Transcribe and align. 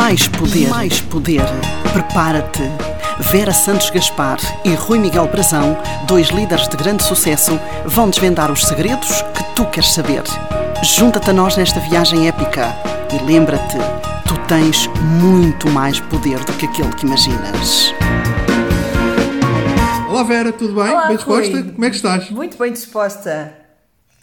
Mais 0.00 0.26
poder. 0.28 0.68
Mais 0.70 1.00
poder. 1.02 1.44
Prepara-te. 1.92 2.62
Vera 3.30 3.52
Santos 3.52 3.90
Gaspar 3.90 4.38
e 4.64 4.72
Rui 4.72 4.98
Miguel 4.98 5.28
Brazão, 5.28 5.76
dois 6.06 6.28
líderes 6.28 6.66
de 6.68 6.74
grande 6.74 7.02
sucesso, 7.02 7.60
vão 7.84 8.08
desvendar 8.08 8.50
os 8.50 8.64
segredos 8.64 9.20
que 9.34 9.44
tu 9.54 9.66
queres 9.66 9.92
saber. 9.92 10.22
Junta-te 10.82 11.28
a 11.28 11.32
nós 11.34 11.54
nesta 11.54 11.80
viagem 11.80 12.28
épica 12.28 12.74
e 13.12 13.22
lembra-te, 13.22 13.76
tu 14.26 14.38
tens 14.48 14.86
muito 15.20 15.68
mais 15.68 16.00
poder 16.00 16.42
do 16.44 16.52
que 16.54 16.64
aquele 16.64 16.94
que 16.94 17.04
imaginas. 17.04 17.94
Olá 20.08 20.22
Vera, 20.22 20.50
tudo 20.50 20.82
bem? 20.82 20.92
Olá, 20.92 21.08
bem 21.08 21.16
disposta? 21.16 21.52
Rui. 21.52 21.72
Como 21.72 21.84
é 21.84 21.90
que 21.90 21.96
estás? 21.96 22.30
Muito 22.30 22.56
bem 22.56 22.72
disposta. 22.72 23.59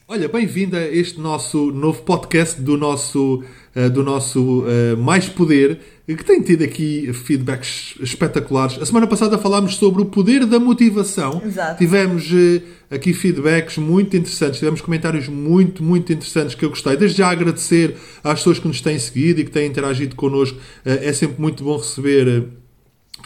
Olha, 0.09 0.29
bem-vinda 0.29 0.77
a 0.77 0.87
este 0.89 1.19
nosso 1.19 1.69
novo 1.71 2.01
podcast 2.03 2.61
do 2.61 2.77
nosso, 2.77 3.43
eh, 3.75 3.89
do 3.89 4.03
nosso 4.03 4.63
eh, 4.65 4.95
Mais 4.95 5.27
Poder, 5.27 5.79
que 6.07 6.23
tem 6.23 6.41
tido 6.41 6.63
aqui 6.63 7.11
feedbacks 7.11 7.95
espetaculares. 7.99 8.81
A 8.81 8.85
semana 8.85 9.05
passada 9.05 9.37
falámos 9.37 9.75
sobre 9.75 10.01
o 10.01 10.05
poder 10.05 10.45
da 10.45 10.61
motivação. 10.61 11.41
Exato. 11.45 11.77
Tivemos 11.77 12.25
eh, 12.31 12.61
aqui 12.89 13.11
feedbacks 13.11 13.77
muito 13.77 14.15
interessantes, 14.15 14.59
tivemos 14.59 14.79
comentários 14.79 15.27
muito, 15.27 15.83
muito 15.83 16.13
interessantes 16.13 16.55
que 16.55 16.63
eu 16.63 16.69
gostei. 16.69 16.95
Desde 16.95 17.17
já 17.17 17.29
agradecer 17.29 17.97
às 18.23 18.39
pessoas 18.39 18.59
que 18.59 18.67
nos 18.69 18.79
têm 18.79 18.97
seguido 18.97 19.41
e 19.41 19.43
que 19.43 19.51
têm 19.51 19.67
interagido 19.67 20.15
connosco. 20.15 20.57
Eh, 20.85 21.09
É 21.09 21.11
sempre 21.13 21.41
muito 21.41 21.65
bom 21.65 21.75
receber. 21.75 22.27
eh, 22.29 22.43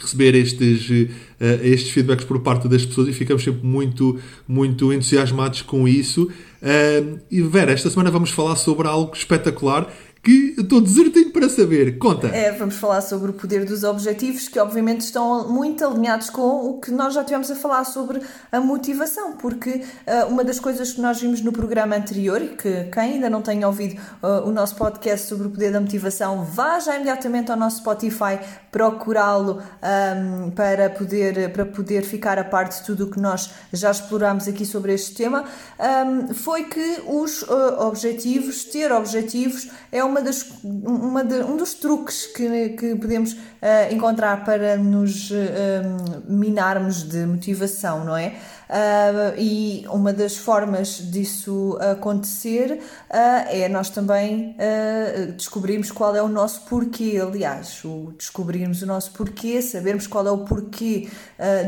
receber 0.00 0.34
estes, 0.34 0.90
eh, 1.38 1.60
estes 1.62 1.92
feedbacks 1.92 2.24
por 2.24 2.40
parte 2.40 2.66
das 2.66 2.84
pessoas 2.84 3.08
e 3.08 3.12
ficamos 3.12 3.44
sempre 3.44 3.64
muito, 3.64 4.18
muito 4.48 4.90
entusiasmados 4.92 5.60
com 5.62 5.86
isso. 5.86 6.28
Eh, 6.62 7.18
e 7.28 7.42
Vera, 7.42 7.72
esta 7.72 7.90
semana 7.90 8.10
vamos 8.10 8.30
falar 8.30 8.54
sobre 8.54 8.86
algo 8.86 9.12
espetacular 9.12 9.88
que 10.22 10.54
estou 10.56 10.80
desertinho 10.80 11.32
para 11.32 11.48
saber. 11.48 11.98
Conta! 11.98 12.28
É, 12.28 12.52
vamos 12.52 12.76
falar 12.76 13.00
sobre 13.00 13.32
o 13.32 13.34
poder 13.34 13.64
dos 13.64 13.82
objetivos, 13.82 14.46
que 14.46 14.58
obviamente 14.58 15.00
estão 15.00 15.48
muito 15.48 15.84
alinhados 15.84 16.30
com 16.30 16.70
o 16.70 16.80
que 16.80 16.92
nós 16.92 17.14
já 17.14 17.24
tivemos 17.24 17.50
a 17.50 17.56
falar 17.56 17.84
sobre 17.84 18.20
a 18.52 18.60
motivação, 18.60 19.32
porque 19.32 19.82
ah, 20.06 20.26
uma 20.26 20.44
das 20.44 20.60
coisas 20.60 20.92
que 20.92 21.00
nós 21.00 21.20
vimos 21.20 21.40
no 21.40 21.50
programa 21.50 21.96
anterior, 21.96 22.40
e 22.40 22.50
que 22.50 22.84
quem 22.84 23.14
ainda 23.14 23.28
não 23.28 23.42
tenha 23.42 23.66
ouvido 23.66 24.00
ah, 24.22 24.42
o 24.44 24.52
nosso 24.52 24.76
podcast 24.76 25.26
sobre 25.26 25.48
o 25.48 25.50
poder 25.50 25.72
da 25.72 25.80
motivação, 25.80 26.44
vá 26.44 26.78
já 26.78 26.94
imediatamente 26.94 27.50
ao 27.50 27.56
nosso 27.56 27.78
Spotify 27.78 28.38
procurá-lo 28.70 29.60
ahm, 29.82 30.50
para, 30.50 30.88
poder, 30.88 31.52
para 31.52 31.66
poder 31.66 32.02
ficar 32.02 32.38
a 32.38 32.44
parte 32.44 32.78
de 32.78 32.86
tudo 32.86 33.04
o 33.04 33.10
que 33.10 33.20
nós 33.20 33.50
já 33.72 33.90
explorámos 33.90 34.46
aqui 34.46 34.64
sobre 34.64 34.94
este 34.94 35.14
tema, 35.14 35.44
ahm, 35.78 36.32
foi 36.32 36.64
que 36.64 37.02
os 37.08 37.44
ah, 37.48 37.86
objetivos, 37.86 38.64
ter 38.64 38.92
objetivos, 38.92 39.68
é 39.90 40.02
uma 40.11 40.11
das, 40.20 40.44
uma 40.64 41.24
de- 41.24 41.42
um 41.44 41.56
dos 41.56 41.74
truques 41.74 42.26
que, 42.26 42.70
que 42.70 42.96
podemos 42.96 43.36
ah, 43.62 43.90
encontrar 43.92 44.44
para 44.44 44.76
nos 44.76 45.30
ah, 45.32 46.22
minarmos 46.28 47.02
de 47.04 47.24
motivação, 47.24 48.04
não 48.04 48.16
é? 48.16 48.34
Ah, 48.74 49.34
e 49.36 49.84
uma 49.90 50.14
das 50.14 50.34
formas 50.38 50.96
disso 50.96 51.76
acontecer 51.78 52.80
ah, 53.10 53.44
é 53.50 53.68
nós 53.68 53.90
também 53.90 54.56
ah, 54.58 55.32
descobrirmos 55.36 55.90
qual 55.90 56.16
é 56.16 56.22
o 56.22 56.28
nosso 56.28 56.62
porquê. 56.62 57.20
Aliás, 57.22 57.84
o 57.84 58.14
descobrirmos 58.16 58.80
o 58.80 58.86
nosso 58.86 59.10
porquê, 59.12 59.60
sabermos 59.60 60.06
qual 60.06 60.26
é 60.26 60.30
o 60.30 60.38
porquê 60.38 61.06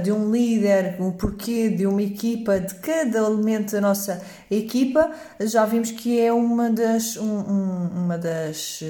de 0.02 0.10
um 0.12 0.30
líder, 0.30 0.96
o 0.98 1.12
porquê 1.12 1.68
de 1.68 1.86
uma 1.86 2.02
equipa, 2.02 2.58
de 2.58 2.74
cada 2.76 3.18
elemento 3.18 3.72
da 3.72 3.80
nossa 3.82 4.22
equipa, 4.50 5.10
já 5.40 5.66
vimos 5.66 5.90
que 5.90 6.18
é 6.18 6.32
uma 6.32 6.70
das, 6.70 7.16
um- 7.18 7.24
um- 7.24 7.88
uma 8.04 8.16
das 8.16 8.80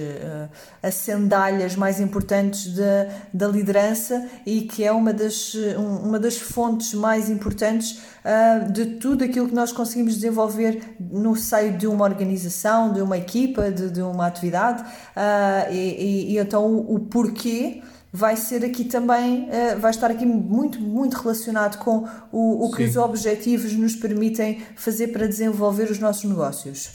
as 0.83 0.95
sandálias 0.95 1.75
mais 1.75 1.99
importantes 2.01 2.69
da, 2.75 3.09
da 3.33 3.49
liderança 3.49 4.29
e 4.47 4.61
que 4.63 4.85
é 4.85 4.93
uma 4.93 5.13
das, 5.13 5.55
um- 5.55 6.09
uma 6.09 6.19
das 6.21 6.37
fontes 6.39 6.95
mais 6.95 7.29
importantes 7.29 8.04
ah, 8.25 8.59
de 8.71 8.87
tudo 8.97 9.25
aquilo 9.25 9.49
que 9.49 9.55
nós 9.55 9.73
conseguimos 9.73 10.15
desenvolver 10.15 10.81
no 10.99 11.35
seio 11.37 11.77
de 11.77 11.87
uma 11.87 12.05
organização, 12.05 12.93
de 12.93 13.01
uma 13.01 13.17
equipa, 13.19 13.71
de, 13.71 13.91
de 13.91 14.03
uma 14.03 14.27
atividade. 14.27 14.85
Ah, 15.15 15.67
e, 15.71 15.77
e- 15.77 16.33
e 16.33 16.39
então 16.39 16.67
o, 16.67 16.95
o 16.97 17.01
porquê 17.01 17.83
vai 18.17 18.37
ser 18.37 18.65
aqui 18.65 18.85
também, 18.85 19.49
eh, 19.51 19.75
vai 19.75 19.91
estar 19.91 20.09
aqui 20.09 20.25
muito, 20.25 20.79
muito 20.81 21.15
relacionado 21.17 21.79
com 21.79 22.07
o, 22.31 22.65
o 22.67 22.71
que 22.71 22.85
Sim. 22.85 22.91
os 22.91 22.97
objetivos 22.97 23.73
nos 23.73 23.97
permitem 23.97 24.63
fazer 24.77 25.09
para 25.09 25.27
desenvolver 25.27 25.91
os 25.91 25.99
nossos 25.99 26.23
negócios. 26.23 26.91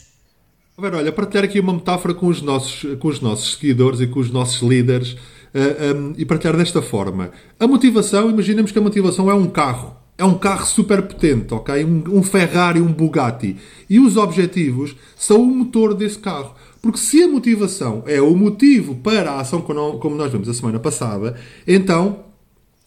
Vera, 0.78 0.96
olha, 0.96 1.12
partilhar 1.12 1.44
aqui 1.44 1.60
uma 1.60 1.74
metáfora 1.74 2.14
com 2.14 2.26
os 2.26 2.40
nossos, 2.40 2.96
com 2.98 3.08
os 3.08 3.20
nossos 3.20 3.52
seguidores 3.58 4.00
e 4.00 4.06
com 4.06 4.18
os 4.18 4.30
nossos 4.30 4.62
líderes 4.62 5.14
eh, 5.52 5.92
um, 5.94 6.14
e 6.16 6.24
partilhar 6.24 6.56
desta 6.56 6.80
forma. 6.80 7.30
A 7.58 7.66
motivação, 7.66 8.30
imaginemos 8.30 8.72
que 8.72 8.78
a 8.78 8.82
motivação 8.82 9.30
é 9.30 9.34
um 9.34 9.46
carro. 9.46 9.99
É 10.20 10.24
um 10.24 10.36
carro 10.36 10.66
super 10.66 11.00
potente, 11.00 11.54
ok? 11.54 11.82
Um, 11.82 12.18
um 12.18 12.22
Ferrari, 12.22 12.78
um 12.78 12.92
Bugatti. 12.92 13.56
E 13.88 13.98
os 13.98 14.18
objetivos 14.18 14.94
são 15.16 15.40
o 15.40 15.46
motor 15.46 15.94
desse 15.94 16.18
carro. 16.18 16.54
Porque 16.82 16.98
se 16.98 17.22
a 17.22 17.28
motivação 17.28 18.02
é 18.06 18.20
o 18.20 18.36
motivo 18.36 18.96
para 18.96 19.30
a 19.32 19.40
ação 19.40 19.62
como 19.62 20.16
nós 20.16 20.30
vimos 20.30 20.46
a 20.46 20.52
semana 20.52 20.78
passada, 20.78 21.36
então 21.66 22.24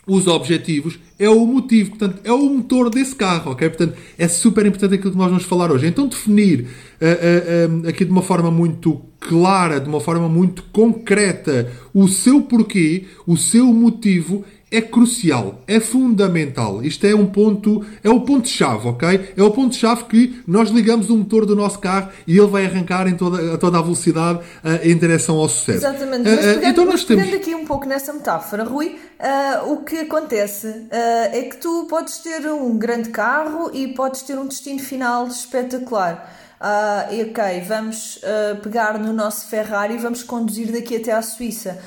os 0.05 0.27
objetivos 0.27 0.99
é 1.17 1.27
o 1.27 1.45
motivo, 1.45 1.91
portanto, 1.91 2.19
é 2.23 2.31
o 2.31 2.49
motor 2.49 2.89
desse 2.89 3.15
carro, 3.15 3.53
ok? 3.53 3.69
Portanto, 3.69 3.97
é 4.17 4.27
super 4.27 4.65
importante 4.65 4.95
aquilo 4.95 5.11
que 5.11 5.17
nós 5.17 5.29
vamos 5.29 5.45
falar 5.45 5.71
hoje. 5.71 5.87
Então, 5.87 6.07
definir 6.07 6.67
ah, 7.01 7.05
ah, 7.05 7.85
ah, 7.85 7.89
aqui 7.89 8.05
de 8.05 8.11
uma 8.11 8.21
forma 8.21 8.51
muito 8.51 9.01
clara, 9.19 9.79
de 9.79 9.87
uma 9.87 10.01
forma 10.01 10.29
muito 10.29 10.63
concreta, 10.73 11.71
o 11.93 12.07
seu 12.07 12.41
porquê, 12.41 13.05
o 13.25 13.37
seu 13.37 13.67
motivo 13.67 14.43
é 14.73 14.81
crucial, 14.81 15.61
é 15.67 15.79
fundamental. 15.79 16.81
Isto 16.83 17.05
é 17.05 17.13
um 17.13 17.27
ponto, 17.27 17.85
é 18.03 18.09
o 18.09 18.21
ponto-chave, 18.21 18.87
ok? 18.87 19.33
É 19.37 19.43
o 19.43 19.51
ponto-chave 19.51 20.05
que 20.05 20.41
nós 20.47 20.71
ligamos 20.71 21.11
o 21.11 21.17
motor 21.17 21.45
do 21.45 21.55
nosso 21.55 21.77
carro 21.77 22.09
e 22.25 22.35
ele 22.35 22.47
vai 22.47 22.65
arrancar 22.65 23.07
em 23.07 23.15
toda, 23.15 23.53
a 23.53 23.57
toda 23.59 23.77
a 23.77 23.81
velocidade 23.83 24.39
ah, 24.63 24.79
em 24.83 24.97
direção 24.97 25.37
ao 25.37 25.47
sucesso. 25.47 25.85
Exatamente. 25.85 26.27
Ah, 26.27 26.31
Mas 26.35 26.39
ah, 26.39 26.53
pegando, 26.53 26.65
então 26.65 26.85
mas 26.85 26.93
nós 26.93 27.03
temos. 27.05 27.23
pegando 27.23 27.39
aqui 27.39 27.53
um 27.53 27.65
pouco 27.65 27.85
nessa 27.85 28.11
metáfora, 28.11 28.63
Rui, 28.63 28.97
ah, 29.19 29.61
o 29.67 29.83
que 29.83 29.99
acontece 29.99 30.87
é 30.89 31.43
que 31.43 31.57
tu 31.57 31.85
podes 31.87 32.17
ter 32.17 32.43
um 32.47 32.75
grande 32.75 33.09
carro 33.09 33.69
e 33.71 33.89
podes 33.89 34.23
ter 34.23 34.39
um 34.39 34.47
destino 34.47 34.79
final 34.79 35.27
espetacular. 35.27 36.35
Ah, 36.59 37.09
ok, 37.11 37.61
vamos 37.67 38.19
pegar 38.63 38.97
no 38.97 39.13
nosso 39.13 39.47
Ferrari 39.47 39.93
e 39.93 39.97
vamos 39.97 40.23
conduzir 40.23 40.71
daqui 40.71 40.95
até 40.95 41.11
à 41.11 41.21
Suíça. 41.21 41.77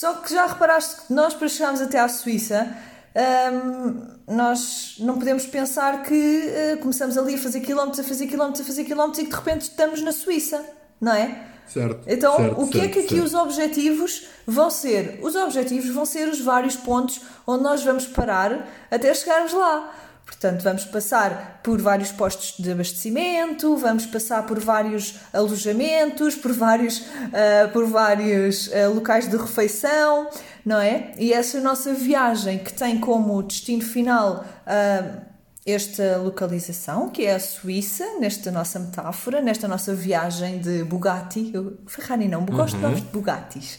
Só 0.00 0.14
que 0.14 0.32
já 0.32 0.46
reparaste 0.46 1.06
que 1.06 1.12
nós, 1.12 1.34
para 1.34 1.48
chegarmos 1.48 1.80
até 1.80 1.98
à 1.98 2.08
Suíça, 2.08 2.72
Ahm, 3.18 4.18
nós 4.28 4.94
não 5.00 5.18
podemos 5.18 5.44
pensar 5.44 6.04
que 6.04 6.74
ah, 6.74 6.76
começamos 6.76 7.18
ali 7.18 7.34
a 7.34 7.38
fazer 7.38 7.60
quilómetros, 7.60 7.98
a 7.98 8.04
fazer 8.04 8.26
quilómetros, 8.28 8.60
a 8.60 8.64
fazer 8.64 8.84
quilómetros 8.84 9.18
e 9.18 9.24
que 9.24 9.30
de 9.30 9.36
repente 9.36 9.62
estamos 9.62 10.00
na 10.02 10.12
Suíça, 10.12 10.64
não 11.00 11.12
é? 11.12 11.46
Certo. 11.66 12.00
Então, 12.06 12.36
certo, 12.36 12.60
o 12.62 12.68
que 12.68 12.78
é 12.78 12.82
certo, 12.82 12.92
que 12.92 12.98
aqui 13.00 13.14
certo. 13.16 13.24
os 13.24 13.34
objetivos 13.34 14.28
vão 14.46 14.70
ser? 14.70 15.18
Os 15.20 15.34
objetivos 15.34 15.90
vão 15.90 16.04
ser 16.04 16.28
os 16.28 16.40
vários 16.40 16.76
pontos 16.76 17.20
onde 17.44 17.64
nós 17.64 17.82
vamos 17.82 18.06
parar 18.06 18.68
até 18.90 19.12
chegarmos 19.12 19.52
lá. 19.52 19.92
Portanto, 20.28 20.62
vamos 20.62 20.84
passar 20.84 21.60
por 21.64 21.80
vários 21.80 22.12
postos 22.12 22.54
de 22.58 22.70
abastecimento, 22.70 23.74
vamos 23.78 24.04
passar 24.04 24.44
por 24.46 24.60
vários 24.60 25.14
alojamentos, 25.32 26.36
por 26.36 26.52
vários, 26.52 27.02
ah, 27.32 27.68
por 27.72 27.86
vários 27.86 28.70
ah, 28.72 28.88
locais 28.88 29.26
de 29.26 29.36
refeição, 29.38 30.28
não 30.64 30.78
é? 30.78 31.12
E 31.16 31.32
essa 31.32 31.60
nossa 31.60 31.94
viagem 31.94 32.58
que 32.58 32.72
tem 32.72 33.00
como 33.00 33.42
destino 33.42 33.82
final 33.82 34.44
ah, 34.66 35.27
esta 35.72 36.16
localização, 36.18 37.08
que 37.10 37.26
é 37.26 37.34
a 37.34 37.40
Suíça, 37.40 38.04
nesta 38.20 38.50
nossa 38.50 38.78
metáfora, 38.78 39.40
nesta 39.40 39.66
nossa 39.68 39.94
viagem 39.94 40.58
de 40.58 40.82
Bugatti. 40.84 41.50
Eu, 41.52 41.76
Ferrari 41.86 42.28
não, 42.28 42.44
gosto 42.44 42.74
Uhum. 42.74 42.80
de 42.80 42.86
novos 42.86 43.00
Bugattis. 43.12 43.78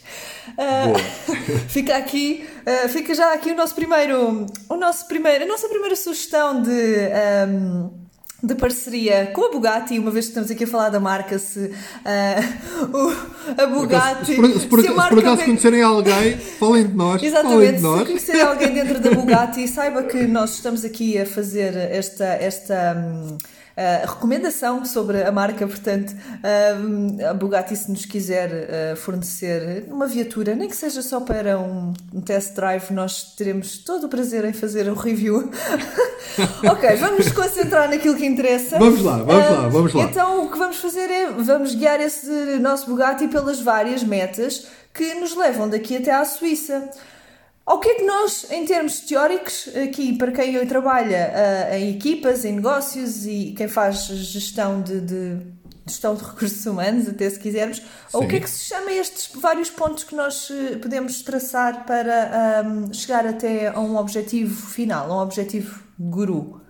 Ah, 0.58 0.92
fica 1.68 1.96
aqui, 1.96 2.48
ah, 2.66 2.88
fica 2.88 3.14
já 3.14 3.32
aqui 3.32 3.50
o 3.52 3.56
nosso 3.56 3.74
primeiro, 3.74 4.46
o 4.68 4.76
nosso 4.76 5.06
primeiro, 5.06 5.44
a 5.44 5.46
nossa 5.46 5.68
primeira 5.68 5.96
sugestão 5.96 6.62
de. 6.62 6.70
ahm, 6.70 7.90
de 8.42 8.54
parceria 8.54 9.30
com 9.34 9.44
a 9.46 9.50
Bugatti, 9.50 9.98
uma 9.98 10.10
vez 10.10 10.24
que 10.26 10.30
estamos 10.30 10.50
aqui 10.50 10.64
a 10.64 10.66
falar 10.66 10.88
da 10.88 10.98
marca, 11.00 11.38
se 11.38 11.70
ah, 12.04 12.40
o- 12.92 13.60
a 13.62 13.66
Bugatti. 13.66 14.26
Se 14.26 14.36
por, 14.36 14.50
se 14.60 14.66
por- 14.66 14.80
se 14.82 14.88
a 14.88 15.02
se 15.02 15.08
por 15.10 15.18
acaso 15.18 15.44
conhecerem 15.44 15.82
alguém, 15.82 16.38
falem 16.38 16.86
de 16.86 16.94
nós. 16.94 17.20
Falem 17.20 17.26
Exatamente, 17.28 17.72
de 17.72 17.76
se 17.78 17.82
nós. 17.82 18.06
conhecer 18.06 18.40
alguém 18.40 18.72
dentro 18.74 19.00
da 19.00 19.10
Bugatti, 19.14 19.68
saiba 19.68 20.02
que 20.04 20.26
nós 20.26 20.54
estamos 20.54 20.84
aqui 20.84 21.18
a 21.18 21.26
fazer 21.26 21.76
esta, 21.76 22.24
esta 22.24 22.96
hum, 22.96 23.36
ah, 23.76 24.06
recomendação 24.06 24.84
sobre 24.84 25.22
a 25.22 25.32
marca, 25.32 25.66
portanto, 25.66 26.14
hum, 26.78 27.16
a 27.28 27.34
Bugatti, 27.34 27.74
se 27.76 27.90
nos 27.90 28.04
quiser 28.04 28.50
ah, 28.92 28.96
fornecer 28.96 29.84
uma 29.88 30.06
viatura, 30.06 30.54
nem 30.54 30.68
que 30.68 30.76
seja 30.76 31.02
só 31.02 31.20
para 31.20 31.58
um, 31.58 31.92
um 32.12 32.20
test 32.20 32.54
drive, 32.54 32.90
nós 32.92 33.34
teremos 33.36 33.78
todo 33.78 34.04
o 34.04 34.08
prazer 34.08 34.44
em 34.44 34.52
fazer 34.52 34.90
um 34.90 34.94
review. 34.94 35.50
ok, 36.70 36.96
vamos 36.96 37.26
nos 37.26 37.32
concentrar 37.32 37.88
naquilo 37.88 38.16
que 38.16 38.26
interessa. 38.26 38.78
Vamos 38.78 39.02
lá, 39.02 39.18
vamos 39.18 39.44
Ah, 39.44 39.50
lá, 39.50 39.68
vamos 39.68 39.94
lá. 39.94 40.02
Então, 40.04 40.44
o 40.44 40.50
que 40.50 40.58
vamos 40.58 40.76
fazer 40.78 41.10
é, 41.10 41.30
vamos 41.30 41.74
guiar 41.74 42.00
esse 42.00 42.30
nosso 42.58 42.86
Bugatti 42.88 43.28
pelas 43.28 43.60
várias 43.60 44.02
metas 44.02 44.66
que 44.92 45.14
nos 45.14 45.36
levam 45.36 45.68
daqui 45.68 45.96
até 45.96 46.10
à 46.12 46.24
Suíça. 46.24 46.90
O 47.66 47.78
que 47.78 47.88
é 47.88 47.94
que 47.96 48.04
nós, 48.04 48.50
em 48.50 48.64
termos 48.64 49.00
teóricos, 49.00 49.68
aqui 49.76 50.16
para 50.16 50.32
quem 50.32 50.66
trabalha 50.66 51.32
uh, 51.32 51.74
em 51.74 51.94
equipas, 51.94 52.44
em 52.44 52.54
negócios 52.54 53.26
e 53.26 53.54
quem 53.56 53.68
faz 53.68 54.06
gestão 54.06 54.82
de, 54.82 55.00
de 55.00 55.38
gestão 55.86 56.14
de 56.14 56.22
recursos 56.24 56.64
humanos, 56.66 57.08
até 57.08 57.28
se 57.28 57.38
quisermos, 57.38 57.78
Sim. 57.78 57.84
o 58.12 58.26
que 58.26 58.36
é 58.36 58.40
que 58.40 58.50
se 58.50 58.64
chama 58.64 58.92
estes 58.92 59.30
vários 59.34 59.70
pontos 59.70 60.04
que 60.04 60.14
nós 60.14 60.50
eh, 60.50 60.76
podemos 60.76 61.22
traçar 61.22 61.84
para 61.84 62.64
um, 62.66 62.92
chegar 62.92 63.26
até 63.26 63.68
a 63.68 63.78
um 63.80 63.96
objetivo 63.96 64.54
final, 64.54 65.10
a 65.10 65.18
um 65.18 65.22
objetivo 65.22 65.80
guru? 65.98 66.60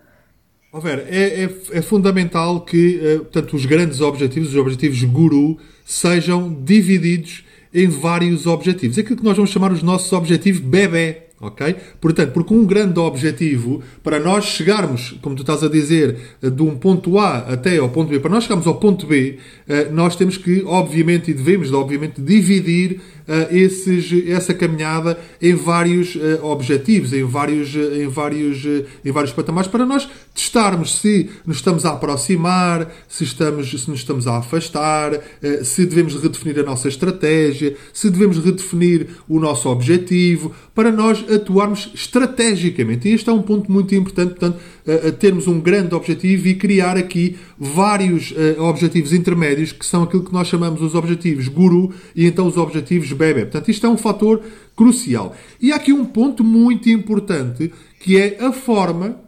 Oh, 0.72 0.80
Vera, 0.80 1.04
é, 1.08 1.44
é, 1.44 1.50
é, 1.72 1.82
fundamental 1.82 2.64
que 2.64 2.96
uh, 2.96 3.18
portanto, 3.20 3.56
os 3.56 3.66
grandes 3.66 4.00
objetivos, 4.00 4.50
os 4.50 4.56
objetivos 4.56 5.02
guru, 5.02 5.58
sejam 5.84 6.52
divididos 6.62 7.44
em 7.72 7.88
vários 7.88 8.46
objetivos. 8.46 8.98
Aquilo 8.98 9.16
que 9.16 9.24
nós 9.24 9.36
vamos 9.36 9.50
chamar 9.50 9.72
os 9.72 9.82
nossos 9.82 10.12
objetivos 10.12 10.60
bebê. 10.60 11.30
Ok? 11.42 11.74
Portanto, 11.98 12.32
porque 12.32 12.52
um 12.52 12.66
grande 12.66 13.00
objetivo 13.00 13.82
para 14.02 14.20
nós 14.20 14.44
chegarmos, 14.44 15.18
como 15.22 15.34
tu 15.34 15.40
estás 15.40 15.64
a 15.64 15.70
dizer, 15.70 16.18
de 16.42 16.62
um 16.62 16.76
ponto 16.76 17.18
A 17.18 17.38
até 17.38 17.78
ao 17.78 17.88
ponto 17.88 18.10
B, 18.10 18.20
para 18.20 18.30
nós 18.30 18.44
chegarmos 18.44 18.66
ao 18.66 18.74
ponto 18.74 19.06
B, 19.06 19.38
eh, 19.66 19.88
nós 19.90 20.16
temos 20.16 20.36
que, 20.36 20.62
obviamente, 20.66 21.30
e 21.30 21.34
devemos, 21.34 21.72
obviamente, 21.72 22.20
dividir 22.20 23.00
esses, 23.50 24.28
essa 24.28 24.52
caminhada 24.52 25.18
em 25.40 25.54
vários 25.54 26.14
uh, 26.14 26.44
objetivos, 26.44 27.12
em 27.12 27.24
vários, 27.24 27.74
uh, 27.74 27.94
em, 27.94 28.08
vários, 28.08 28.64
em 29.04 29.12
vários 29.12 29.32
patamares, 29.32 29.70
para 29.70 29.86
nós 29.86 30.08
testarmos 30.34 30.98
se 30.98 31.30
nos 31.46 31.56
estamos 31.56 31.84
a 31.84 31.90
aproximar, 31.90 32.90
se, 33.08 33.24
estamos, 33.24 33.70
se 33.70 33.90
nos 33.90 34.00
estamos 34.00 34.26
a 34.26 34.38
afastar, 34.38 35.12
se 35.62 35.84
devemos 35.84 36.14
redefinir 36.20 36.58
a 36.58 36.62
nossa 36.62 36.88
estratégia, 36.88 37.76
se 37.92 38.10
devemos 38.10 38.42
redefinir 38.42 39.08
o 39.28 39.38
nosso 39.38 39.68
objetivo, 39.68 40.54
para 40.74 40.90
nós 40.90 41.24
atuarmos 41.30 41.90
estrategicamente. 41.94 43.08
E 43.08 43.12
este 43.12 43.28
é 43.28 43.32
um 43.32 43.42
ponto 43.42 43.70
muito 43.70 43.94
importante, 43.94 44.30
portanto, 44.30 44.58
termos 45.18 45.46
um 45.46 45.60
grande 45.60 45.94
objetivo 45.94 46.48
e 46.48 46.54
criar 46.54 46.96
aqui 46.96 47.36
vários 47.58 48.32
objetivos 48.58 49.12
intermédios, 49.12 49.72
que 49.72 49.84
são 49.84 50.02
aquilo 50.02 50.24
que 50.24 50.32
nós 50.32 50.48
chamamos 50.48 50.82
os 50.82 50.94
objetivos 50.94 51.48
guru 51.48 51.92
e 52.14 52.26
então 52.26 52.46
os 52.46 52.56
objetivos 52.56 53.12
bebê. 53.12 53.42
Portanto, 53.42 53.70
isto 53.70 53.86
é 53.86 53.88
um 53.88 53.96
fator 53.96 54.42
crucial. 54.76 55.34
E 55.60 55.72
há 55.72 55.76
aqui 55.76 55.92
um 55.92 56.04
ponto 56.04 56.42
muito 56.42 56.88
importante 56.88 57.72
que 58.00 58.16
é 58.16 58.38
a 58.40 58.52
forma 58.52 59.20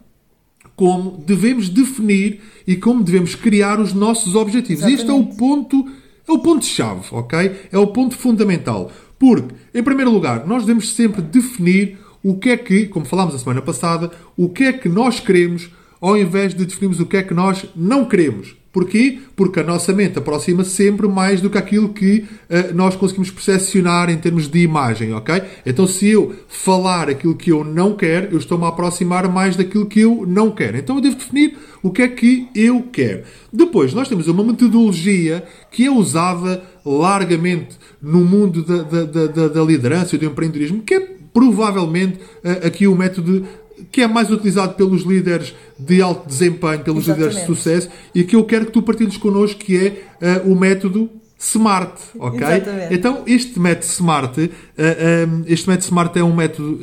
como 0.75 1.23
devemos 1.25 1.69
definir 1.69 2.41
e 2.65 2.75
como 2.75 3.03
devemos 3.03 3.35
criar 3.35 3.79
os 3.79 3.93
nossos 3.93 4.33
objetivos. 4.35 4.83
Exatamente. 4.83 5.01
Este 5.01 5.11
é 5.11 5.13
o 5.13 5.25
ponto, 5.25 5.85
é 6.27 6.31
o 6.31 6.39
ponto 6.39 6.65
chave, 6.65 7.05
ok? 7.11 7.51
É 7.71 7.77
o 7.77 7.87
ponto 7.87 8.15
fundamental. 8.15 8.91
Porque, 9.19 9.53
em 9.73 9.83
primeiro 9.83 10.09
lugar, 10.11 10.47
nós 10.47 10.63
devemos 10.63 10.91
sempre 10.93 11.21
definir 11.21 11.99
o 12.23 12.37
que 12.37 12.49
é 12.49 12.57
que, 12.57 12.85
como 12.87 13.05
falámos 13.05 13.35
a 13.35 13.39
semana 13.39 13.61
passada, 13.61 14.11
o 14.37 14.49
que 14.49 14.63
é 14.63 14.73
que 14.73 14.87
nós 14.87 15.19
queremos, 15.19 15.69
ao 15.99 16.17
invés 16.17 16.53
de 16.53 16.65
definirmos 16.65 16.99
o 16.99 17.05
que 17.05 17.17
é 17.17 17.23
que 17.23 17.33
nós 17.33 17.65
não 17.75 18.05
queremos. 18.05 18.55
Porquê? 18.73 19.19
Porque 19.35 19.59
a 19.59 19.63
nossa 19.63 19.93
mente 19.93 20.17
aproxima 20.17 20.63
sempre 20.63 21.07
mais 21.07 21.39
do 21.39 21.47
que 21.47 21.59
aquilo 21.59 21.89
que 21.89 22.25
uh, 22.49 22.73
nós 22.73 22.95
conseguimos 22.95 23.29
percepcionar 23.29 24.09
em 24.09 24.17
termos 24.17 24.47
de 24.47 24.63
imagem, 24.63 25.13
ok? 25.13 25.43
Então, 25.63 25.85
se 25.85 26.09
eu 26.09 26.33
falar 26.47 27.07
aquilo 27.07 27.35
que 27.35 27.51
eu 27.51 27.63
não 27.63 27.95
quero, 27.95 28.33
eu 28.33 28.39
estou-me 28.39 28.65
a 28.65 28.69
aproximar 28.69 29.29
mais 29.31 29.55
daquilo 29.55 29.85
que 29.85 29.99
eu 29.99 30.25
não 30.27 30.49
quero. 30.49 30.75
Então, 30.75 30.95
eu 30.95 31.01
devo 31.03 31.15
definir 31.15 31.55
o 31.83 31.91
que 31.91 32.01
é 32.01 32.07
que 32.07 32.47
eu 32.55 32.81
quero. 32.91 33.21
Depois, 33.51 33.93
nós 33.93 34.09
temos 34.09 34.27
uma 34.27 34.43
metodologia 34.43 35.43
que 35.69 35.85
é 35.85 35.91
usada 35.91 36.63
largamente 36.83 37.77
no 38.01 38.21
mundo 38.25 38.63
da, 38.63 38.81
da, 38.81 39.27
da, 39.27 39.47
da 39.49 39.61
liderança 39.61 40.15
e 40.15 40.17
do 40.17 40.25
empreendedorismo, 40.25 40.81
que 40.81 40.95
é 40.95 41.22
provavelmente 41.33 42.19
uh, 42.19 42.67
aqui 42.67 42.87
o 42.87 42.95
método 42.95 43.45
que 43.91 44.01
é 44.01 44.07
mais 44.07 44.29
utilizado 44.29 44.75
pelos 44.75 45.03
líderes 45.03 45.53
de 45.77 46.01
alto 46.01 46.27
desempenho, 46.27 46.79
pelos 46.79 47.05
Exatamente. 47.05 47.35
líderes 47.35 47.47
de 47.47 47.55
sucesso, 47.55 47.89
e 48.13 48.23
que 48.23 48.35
eu 48.35 48.43
quero 48.43 48.67
que 48.67 48.71
tu 48.71 48.81
partilhes 48.81 49.17
connosco, 49.17 49.59
que 49.59 49.77
é 49.77 50.39
uh, 50.43 50.51
o 50.51 50.55
método 50.55 51.09
SMART, 51.37 51.99
ok? 52.17 52.39
Exatamente. 52.39 52.93
Então, 52.93 53.23
este 53.27 53.59
método 53.59 53.85
SMART, 53.85 54.37
uh, 54.37 54.49
eh, 54.77 55.27
um, 55.27 55.43
este 55.45 55.67
método 55.67 55.85
SMART 55.85 56.15
é 56.15 56.23
um 56.23 56.33
método 56.33 56.79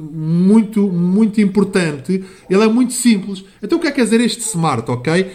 muito, 0.00 0.82
muito 0.88 1.40
importante. 1.40 2.24
Ele 2.48 2.64
é 2.64 2.66
muito 2.66 2.92
simples. 2.92 3.44
Então, 3.62 3.78
o 3.78 3.80
que 3.80 3.86
é 3.86 3.90
que 3.90 3.96
quer 3.96 4.04
dizer 4.04 4.20
este 4.20 4.40
Smart, 4.40 4.90
ok? 4.90 5.22
Uh, 5.22 5.26
uh, 5.26 5.28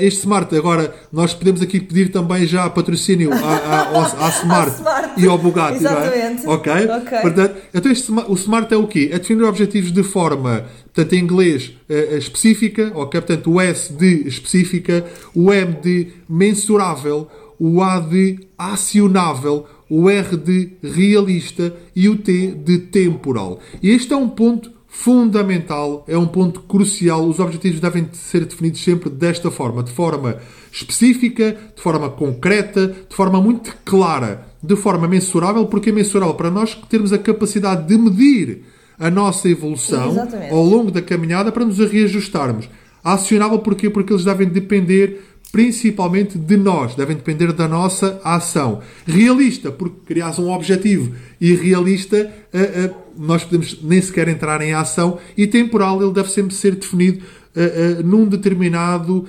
este 0.00 0.20
Smart, 0.20 0.54
agora, 0.56 0.94
nós 1.12 1.34
podemos 1.34 1.60
aqui 1.60 1.80
pedir 1.80 2.10
também 2.10 2.46
já 2.46 2.68
patrocínio 2.70 3.32
à, 3.32 3.36
à, 3.36 4.26
à 4.26 4.28
Smart, 4.30 4.76
Smart, 4.76 5.20
e 5.20 5.26
ao 5.26 5.38
Bugatti, 5.38 5.76
Exatamente. 5.76 6.44
não 6.44 6.52
é? 6.52 6.56
Ok? 6.56 6.72
okay. 6.72 7.18
Portanto, 7.20 7.56
então 7.74 7.92
este, 7.92 8.12
o 8.12 8.34
Smart 8.34 8.72
é 8.72 8.76
o 8.76 8.86
quê? 8.86 9.10
É 9.12 9.18
definir 9.18 9.44
objetivos 9.44 9.92
de 9.92 10.02
forma, 10.02 10.64
portanto, 10.92 11.12
em 11.14 11.18
inglês, 11.18 11.72
uh, 11.88 12.16
específica, 12.16 12.92
ok? 12.94 13.20
Portanto, 13.20 13.52
o 13.52 13.60
S 13.60 13.92
de 13.92 14.26
específica, 14.26 15.04
o 15.34 15.52
M 15.52 15.76
de 15.82 16.08
mensurável, 16.28 17.28
o 17.58 17.82
A 17.82 18.00
de 18.00 18.40
acionável, 18.56 19.66
o 19.90 20.08
R 20.08 20.36
de 20.36 20.70
realista 20.82 21.74
e 21.94 22.08
o 22.08 22.16
T 22.16 22.52
de 22.64 22.78
temporal. 22.78 23.58
E 23.82 23.90
este 23.90 24.12
é 24.12 24.16
um 24.16 24.28
ponto 24.28 24.70
fundamental, 24.86 26.04
é 26.06 26.16
um 26.16 26.26
ponto 26.26 26.60
crucial. 26.60 27.26
Os 27.26 27.40
objetivos 27.40 27.80
devem 27.80 28.08
ser 28.12 28.44
definidos 28.44 28.82
sempre 28.82 29.10
desta 29.10 29.50
forma, 29.50 29.82
de 29.82 29.90
forma 29.90 30.38
específica, 30.70 31.56
de 31.74 31.82
forma 31.82 32.08
concreta, 32.08 32.86
de 33.08 33.14
forma 33.14 33.40
muito 33.40 33.74
clara, 33.84 34.46
de 34.62 34.76
forma 34.76 35.08
mensurável, 35.08 35.66
porque 35.66 35.90
é 35.90 35.92
mensurável 35.92 36.34
para 36.34 36.50
nós 36.50 36.74
termos 36.88 37.12
a 37.12 37.18
capacidade 37.18 37.88
de 37.88 37.98
medir 37.98 38.62
a 38.98 39.10
nossa 39.10 39.48
evolução 39.48 40.10
Exatamente. 40.10 40.52
ao 40.52 40.62
longo 40.62 40.90
da 40.90 41.00
caminhada 41.00 41.50
para 41.50 41.64
nos 41.64 41.78
reajustarmos. 41.78 42.68
Acionável 43.02 43.58
porquê? 43.60 43.88
Porque 43.88 44.12
eles 44.12 44.24
devem 44.24 44.46
depender 44.46 45.29
principalmente 45.50 46.38
de 46.38 46.56
nós, 46.56 46.94
devem 46.94 47.16
depender 47.16 47.52
da 47.52 47.66
nossa 47.66 48.20
ação. 48.22 48.80
Realista, 49.06 49.70
porque 49.70 49.96
crias 50.06 50.38
um 50.38 50.50
objetivo, 50.50 51.14
e 51.40 51.54
realista, 51.54 52.30
uh, 52.54 52.90
uh, 52.90 52.94
nós 53.16 53.44
podemos 53.44 53.82
nem 53.82 54.00
sequer 54.00 54.28
entrar 54.28 54.60
em 54.62 54.72
ação, 54.72 55.18
e 55.36 55.46
temporal, 55.46 56.00
ele 56.02 56.12
deve 56.12 56.30
sempre 56.30 56.54
ser 56.54 56.76
definido 56.76 57.24
uh, 57.56 58.02
num 58.04 58.26
determinado 58.26 59.28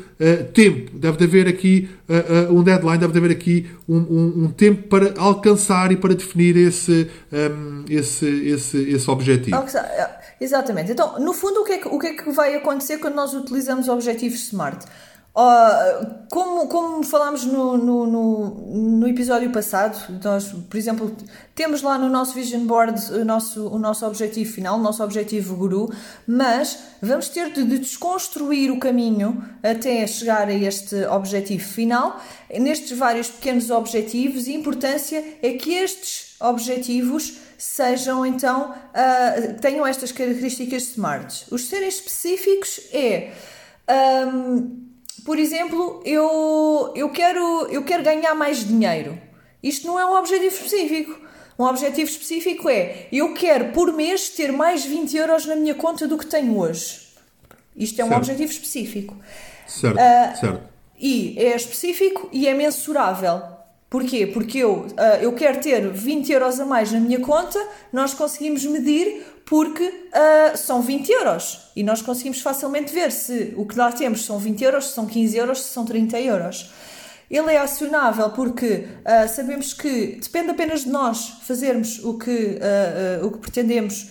tempo. 0.54 0.92
Deve 0.96 1.24
haver 1.24 1.48
aqui 1.48 1.90
um 2.52 2.62
deadline, 2.62 3.00
deve 3.00 3.18
haver 3.18 3.32
aqui 3.32 3.66
um, 3.90 3.98
um, 3.98 4.44
um, 4.44 4.48
tempo 4.52 4.88
para 4.88 5.14
alcançar 5.18 5.92
e 5.92 5.96
para 5.96 6.14
definir 6.14 6.56
esse, 6.56 7.08
um, 7.32 7.36
ehm, 7.36 7.86
esse, 7.90 8.28
esse, 8.28 8.78
esse 8.78 9.10
objetivo. 9.10 9.58
Exatamente. 10.40 10.92
Então, 10.92 11.20
no 11.20 11.34
fundo, 11.34 11.62
o 11.62 11.64
que, 11.64 11.74
é 11.74 11.78
que, 11.78 11.88
o 11.88 12.00
que 12.00 12.08
é 12.08 12.14
que 12.14 12.32
vai 12.32 12.56
acontecer 12.56 12.98
quando 12.98 13.14
nós 13.14 13.32
utilizamos 13.34 13.88
objetivos 13.88 14.48
SMART? 14.48 14.86
Uh, 15.34 16.28
como, 16.30 16.68
como 16.68 17.04
falámos 17.04 17.46
no, 17.46 17.78
no, 17.78 18.06
no, 18.06 18.50
no, 19.00 19.08
episódio 19.08 19.50
passado, 19.50 20.20
nós, 20.22 20.52
por 20.70 20.76
exemplo, 20.76 21.16
temos 21.56 21.82
lá 21.82 21.98
no 21.98 22.10
nosso 22.10 22.34
Vision 22.34 22.66
Board 22.66 23.14
o 23.14 23.24
nosso, 23.24 23.66
o 23.70 23.80
nosso 23.80 24.06
objetivo 24.06 24.52
final, 24.52 24.78
o 24.78 24.82
nosso 24.82 25.02
objetivo 25.02 25.56
guru, 25.56 25.90
mas 26.28 26.78
vamos 27.02 27.30
ter 27.30 27.50
de, 27.54 27.64
de 27.64 27.78
desconstruir 27.78 28.72
o 28.72 28.78
caminho 28.78 29.42
até 29.64 30.06
chegar 30.06 30.50
a 30.50 30.54
este 30.54 31.06
objetivo 31.06 31.64
final. 31.64 32.20
Nestes 32.60 32.98
vários 32.98 33.30
pequenos 33.30 33.70
objetivos, 33.70 34.50
a 34.50 34.52
importância 34.52 35.24
é 35.42 35.54
que 35.54 35.76
estes 35.76 36.36
objetivos 36.42 37.38
sejam 37.58 38.26
então, 38.26 38.72
uh, 38.72 39.62
tenham 39.62 39.88
estas 39.88 40.12
características 40.12 40.84
SMART. 40.84 41.46
Os 41.52 41.70
serem 41.70 41.88
específicos 41.88 42.82
é. 42.92 43.32
Um, 44.28 44.91
por 45.26 45.38
exemplo, 45.38 46.02
eu, 46.06 46.92
eu, 46.96 47.10
quero, 47.10 47.68
eu 47.70 47.84
quero 47.84 48.04
ganhar 48.04 48.34
mais 48.34 48.66
dinheiro. 48.66 49.20
Isto 49.62 49.88
não 49.88 50.00
é 50.00 50.06
um 50.06 50.16
objetivo 50.16 50.56
específico. 50.56 51.20
Um 51.58 51.66
objetivo 51.66 52.10
específico 52.10 52.70
é 52.70 53.08
eu 53.12 53.34
quero 53.34 53.72
por 53.72 53.94
mês 53.94 54.30
ter 54.30 54.52
mais 54.52 54.84
20 54.84 55.16
euros 55.16 55.46
na 55.46 55.56
minha 55.56 55.76
conta 55.76 56.08
do 56.08 56.18
que 56.18 56.26
tenho 56.26 56.58
hoje. 56.58 57.02
Isto 57.76 58.02
é 58.02 58.06
um 58.06 58.08
certo. 58.08 58.20
objetivo 58.22 58.52
específico. 58.52 59.18
Certo, 59.68 59.96
uh, 59.96 60.40
certo. 60.40 60.70
E 60.98 61.36
é 61.38 61.56
específico 61.56 62.30
e 62.32 62.48
é 62.48 62.54
mensurável. 62.54 63.42
Porquê? 63.92 64.26
Porque 64.26 64.60
eu, 64.60 64.86
uh, 64.86 65.22
eu 65.22 65.34
quero 65.34 65.60
ter 65.60 65.86
20 65.86 66.32
euros 66.32 66.62
a 66.62 66.66
mais 66.66 66.94
na 66.94 67.00
minha 67.02 67.20
conta, 67.20 67.60
nós 67.92 68.14
conseguimos 68.14 68.64
medir 68.64 69.22
porque 69.46 69.84
uh, 69.84 70.58
são 70.58 70.82
20 70.82 71.10
euros 71.10 71.70
e 71.76 71.84
nós 71.84 72.02
conseguimos 72.02 72.40
facilmente 72.40 72.94
ver 72.94 73.12
se 73.12 73.54
o 73.58 73.66
que 73.66 73.78
lá 73.78 73.92
temos 73.92 74.24
são 74.24 74.40
20 74.40 74.64
euros, 74.64 74.88
se 74.88 74.94
são 74.94 75.06
15 75.06 75.38
euros, 75.38 75.62
se 75.62 75.74
são 75.74 75.84
30 75.84 76.22
euros. 76.22 76.72
Ele 77.30 77.52
é 77.52 77.60
acionável 77.60 78.30
porque 78.30 78.88
uh, 79.02 79.28
sabemos 79.28 79.74
que 79.74 80.18
depende 80.22 80.52
apenas 80.52 80.86
de 80.86 80.90
nós 80.90 81.42
fazermos 81.46 82.00
o 82.02 82.18
que, 82.18 82.60
uh, 83.22 83.26
o 83.26 83.32
que 83.32 83.40
pretendemos 83.40 84.08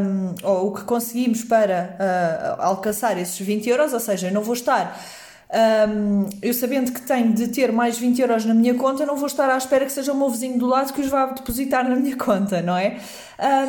um, 0.00 0.34
ou 0.42 0.68
o 0.68 0.74
que 0.74 0.84
conseguimos 0.84 1.44
para 1.44 2.56
alcançar 2.58 3.18
esses 3.18 3.38
20 3.38 3.68
euros, 3.68 3.92
ou 3.92 4.00
seja, 4.00 4.28
eu 4.28 4.32
não 4.32 4.42
vou 4.42 4.54
estar 4.54 4.98
um, 5.50 6.28
eu 6.42 6.52
sabendo 6.52 6.92
que 6.92 7.00
tenho 7.00 7.32
de 7.32 7.48
ter 7.48 7.72
mais 7.72 7.98
20 7.98 8.20
euros 8.20 8.44
na 8.44 8.52
minha 8.52 8.74
conta, 8.74 9.06
não 9.06 9.16
vou 9.16 9.26
estar 9.26 9.48
à 9.48 9.56
espera 9.56 9.86
que 9.86 9.92
seja 9.92 10.12
o 10.12 10.16
meu 10.16 10.28
vizinho 10.28 10.58
do 10.58 10.66
lado 10.66 10.92
que 10.92 11.00
os 11.00 11.08
vá 11.08 11.26
depositar 11.26 11.88
na 11.88 11.96
minha 11.96 12.16
conta, 12.18 12.60
não 12.60 12.76
é? 12.76 12.98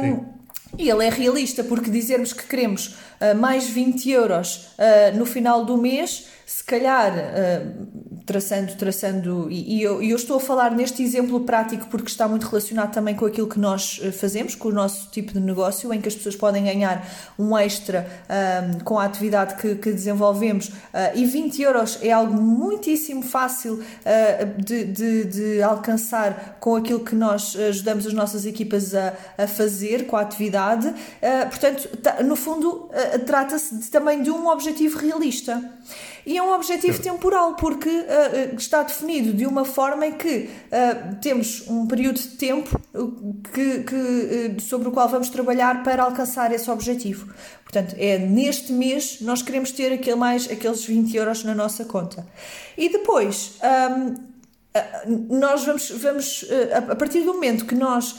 Um, 0.03 0.39
e 0.77 0.89
ele 0.89 1.05
é 1.05 1.09
realista, 1.09 1.63
porque 1.63 1.89
dizermos 1.89 2.31
que 2.33 2.43
queremos 2.43 2.97
uh, 3.19 3.35
mais 3.35 3.67
20 3.69 4.09
euros 4.11 4.69
uh, 4.77 5.17
no 5.17 5.25
final 5.25 5.65
do 5.65 5.77
mês, 5.77 6.27
se 6.45 6.63
calhar 6.63 7.11
uh, 7.11 7.87
traçando, 8.29 8.75
traçando, 8.75 9.47
e, 9.49 9.77
e, 9.77 9.81
eu, 9.81 10.03
eu, 10.03 10.15
estou 10.15 10.37
a 10.37 10.39
falar 10.39 10.69
neste 10.69 11.01
exemplo 11.01 11.39
prático 11.39 11.87
porque 11.87 12.09
está 12.09 12.27
muito 12.27 12.45
relacionado 12.45 12.93
também 12.93 13.15
com 13.15 13.25
aquilo 13.25 13.47
que 13.47 13.57
nós 13.57 13.99
eh, 14.03 14.11
fazemos, 14.11 14.53
com 14.53 14.67
o 14.67 14.71
nosso 14.71 15.09
tipo 15.09 15.33
de 15.33 15.39
negócio, 15.39 15.91
em 15.91 15.99
que 15.99 16.07
as 16.07 16.13
pessoas 16.13 16.35
podem 16.35 16.63
ganhar 16.63 17.03
um 17.39 17.57
extra 17.57 18.07
um, 18.29 18.81
com 18.81 18.99
a 18.99 19.05
atividade 19.05 19.55
que, 19.55 19.73
que 19.73 19.91
desenvolvemos, 19.91 20.67
uh, 20.67 20.71
e 21.15 21.25
20 21.25 21.59
euros 21.59 21.97
é 22.03 22.11
algo 22.11 22.39
muitíssimo 22.39 23.23
fácil 23.23 23.79
uh, 23.81 24.63
de, 24.63 24.83
de, 24.83 25.23
de, 25.23 25.63
alcançar 25.63 26.59
com 26.59 26.75
aquilo 26.75 26.99
que 26.99 27.15
nós 27.15 27.55
ajudamos 27.55 28.05
as 28.05 28.13
nossas 28.13 28.45
equipas 28.45 28.93
a, 28.93 29.11
a 29.39 29.47
fazer 29.47 30.05
com 30.05 30.15
a 30.15 30.21
atividade. 30.21 30.87
Uh, 30.87 31.49
portanto, 31.49 31.89
no 32.23 32.35
fundo, 32.35 32.91
trata-se 33.25 33.89
também 33.89 34.21
de 34.21 34.29
um 34.29 34.47
objetivo 34.49 34.99
realista. 34.99 35.59
E 36.29 36.37
é 36.37 36.43
um 36.43 36.53
objetivo 36.53 37.01
temporal, 37.01 37.55
porque 37.55 37.89
uh, 37.89 38.55
está 38.55 38.83
definido 38.83 39.33
de 39.33 39.47
uma 39.47 39.65
forma 39.65 40.05
em 40.05 40.11
que 40.11 40.47
uh, 40.67 41.15
temos 41.19 41.67
um 41.67 41.87
período 41.87 42.19
de 42.19 42.27
tempo 42.27 42.79
que, 43.51 43.79
que, 43.79 44.61
sobre 44.61 44.89
o 44.89 44.91
qual 44.91 45.09
vamos 45.09 45.29
trabalhar 45.29 45.81
para 45.81 46.03
alcançar 46.03 46.53
esse 46.53 46.69
objetivo. 46.69 47.33
Portanto, 47.63 47.95
é 47.97 48.19
neste 48.19 48.71
mês 48.71 49.21
nós 49.21 49.41
queremos 49.41 49.71
ter 49.71 49.91
aquele 49.91 50.17
mais, 50.17 50.47
aqueles 50.51 50.85
20 50.85 51.17
euros 51.17 51.43
na 51.43 51.55
nossa 51.55 51.83
conta. 51.83 52.23
E 52.77 52.89
depois. 52.89 53.53
Um, 53.97 54.29
nós 55.31 55.65
vamos, 55.65 55.89
vamos 55.89 56.45
a 56.91 56.95
partir 56.95 57.21
do 57.21 57.33
momento 57.33 57.65
que 57.65 57.73
nós 57.73 58.17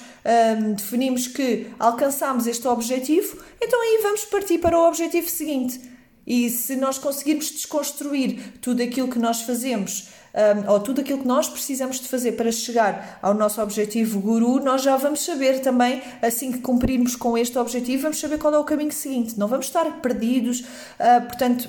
um, 0.58 0.72
definimos 0.72 1.28
que 1.28 1.68
alcançamos 1.78 2.48
este 2.48 2.66
objetivo, 2.66 3.38
então 3.62 3.80
aí 3.80 4.00
vamos 4.02 4.24
partir 4.24 4.58
para 4.58 4.76
o 4.76 4.88
objetivo 4.88 5.30
seguinte. 5.30 5.80
E 6.26 6.48
se 6.50 6.76
nós 6.76 6.98
conseguirmos 6.98 7.50
desconstruir 7.50 8.58
tudo 8.60 8.82
aquilo 8.82 9.08
que 9.08 9.18
nós 9.18 9.42
fazemos, 9.42 10.08
um, 10.34 10.70
ou 10.70 10.80
tudo 10.80 11.00
aquilo 11.00 11.18
que 11.18 11.26
nós 11.26 11.48
precisamos 11.48 11.98
de 11.98 12.08
fazer 12.08 12.32
para 12.32 12.52
chegar 12.52 13.18
ao 13.20 13.34
nosso 13.34 13.60
objetivo 13.60 14.20
guru, 14.20 14.60
nós 14.60 14.82
já 14.82 14.96
vamos 14.96 15.24
saber 15.24 15.60
também, 15.60 16.02
assim 16.22 16.52
que 16.52 16.58
cumprirmos 16.58 17.16
com 17.16 17.36
este 17.36 17.58
objetivo, 17.58 18.02
vamos 18.02 18.20
saber 18.20 18.38
qual 18.38 18.54
é 18.54 18.58
o 18.58 18.64
caminho 18.64 18.92
seguinte. 18.92 19.38
Não 19.38 19.48
vamos 19.48 19.66
estar 19.66 20.00
perdidos. 20.00 20.60
Uh, 20.60 21.26
portanto, 21.26 21.68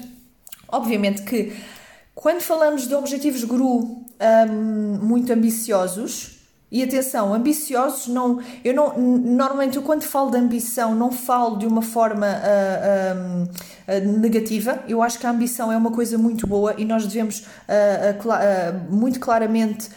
obviamente 0.68 1.24
que 1.24 1.54
quando 2.14 2.42
falamos 2.42 2.88
de 2.88 2.94
objetivos 2.94 3.44
guru 3.44 4.06
um, 4.22 5.00
muito 5.02 5.32
ambiciosos, 5.34 6.41
e 6.72 6.82
atenção, 6.82 7.34
ambiciosos 7.34 8.08
não. 8.08 8.40
Eu 8.64 8.74
não. 8.74 8.98
Normalmente, 8.98 9.76
eu 9.76 9.84
quando 9.84 10.04
falo 10.04 10.32
de 10.32 10.38
ambição, 10.38 10.96
não 10.96 11.12
falo 11.12 11.58
de 11.58 11.68
uma 11.68 11.82
forma 11.82 12.28
uh, 12.28 13.44
uh, 13.44 14.20
negativa. 14.20 14.82
Eu 14.88 15.04
acho 15.04 15.20
que 15.20 15.28
a 15.28 15.32
ambição 15.32 15.70
é 15.70 15.76
uma 15.76 15.92
coisa 15.92 16.18
muito 16.18 16.48
boa 16.48 16.74
e 16.78 16.86
nós 16.86 17.06
devemos 17.06 17.42
uh, 17.42 18.90
muito 18.90 19.20
claramente. 19.20 19.90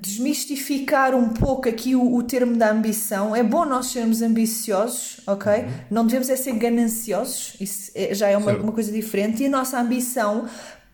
desmistificar 0.00 1.14
um 1.14 1.30
pouco 1.30 1.68
aqui 1.68 1.96
o, 1.96 2.14
o, 2.14 2.22
termo 2.22 2.56
da 2.56 2.70
ambição. 2.70 3.34
É 3.34 3.42
bom 3.42 3.64
nós 3.64 3.86
sermos 3.86 4.22
ambiciosos, 4.22 5.20
ok? 5.26 5.52
Uhum. 5.52 5.68
Não 5.90 6.06
devemos 6.06 6.28
é 6.28 6.36
ser 6.36 6.52
gananciosos, 6.52 7.56
isso 7.58 7.90
é, 7.94 8.14
já 8.14 8.28
é 8.28 8.36
uma, 8.36 8.52
uma, 8.52 8.72
coisa 8.72 8.92
diferente. 8.92 9.42
E 9.42 9.46
a 9.46 9.50
nossa 9.50 9.80
ambição 9.80 10.46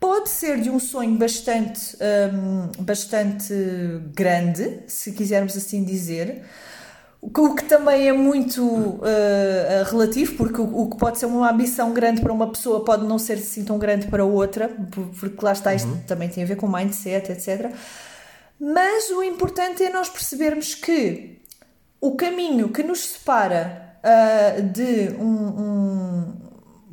Pode 0.07 0.29
ser 0.29 0.61
de 0.61 0.71
um 0.71 0.79
sonho 0.79 1.19
bastante, 1.19 1.97
um, 2.33 2.85
bastante 2.85 3.53
grande, 4.15 4.83
se 4.87 5.11
quisermos 5.11 5.57
assim 5.57 5.83
dizer, 5.83 6.45
o 7.21 7.57
que 7.57 7.65
também 7.65 8.09
é 8.09 8.13
muito 8.13 8.65
uh, 8.65 9.03
relativo, 9.91 10.37
porque 10.37 10.61
o, 10.61 10.83
o, 10.83 10.91
que 10.91 10.97
pode 10.97 11.19
ser 11.19 11.27
uma 11.27 11.51
ambição 11.51 11.93
grande 11.93 12.21
para 12.21 12.33
uma 12.33 12.49
pessoa 12.53 12.85
pode 12.85 13.05
não 13.05 13.19
ser 13.19 13.33
assim 13.33 13.65
tão 13.65 13.81
grande 13.81 14.07
para 14.07 14.25
outra, 14.25 14.71
porque 15.19 15.45
lá 15.45 15.51
está, 15.51 15.75
isto 15.75 15.89
uhum. 15.89 16.01
também 16.07 16.29
tem 16.29 16.45
a 16.45 16.47
ver 16.47 16.55
com 16.55 16.69
mindset, 16.69 17.33
etc. 17.33 17.73
Mas 18.61 19.11
o 19.11 19.25
importante 19.25 19.83
é 19.83 19.91
nós 19.91 20.09
percebermos 20.09 20.73
que 20.73 21.41
o 22.01 22.15
caminho 22.15 22.69
que 22.69 22.85
nos 22.85 23.01
separa 23.01 23.99
uh, 24.05 24.63
de 24.63 25.17
um, 25.19 25.25
um 25.25 26.46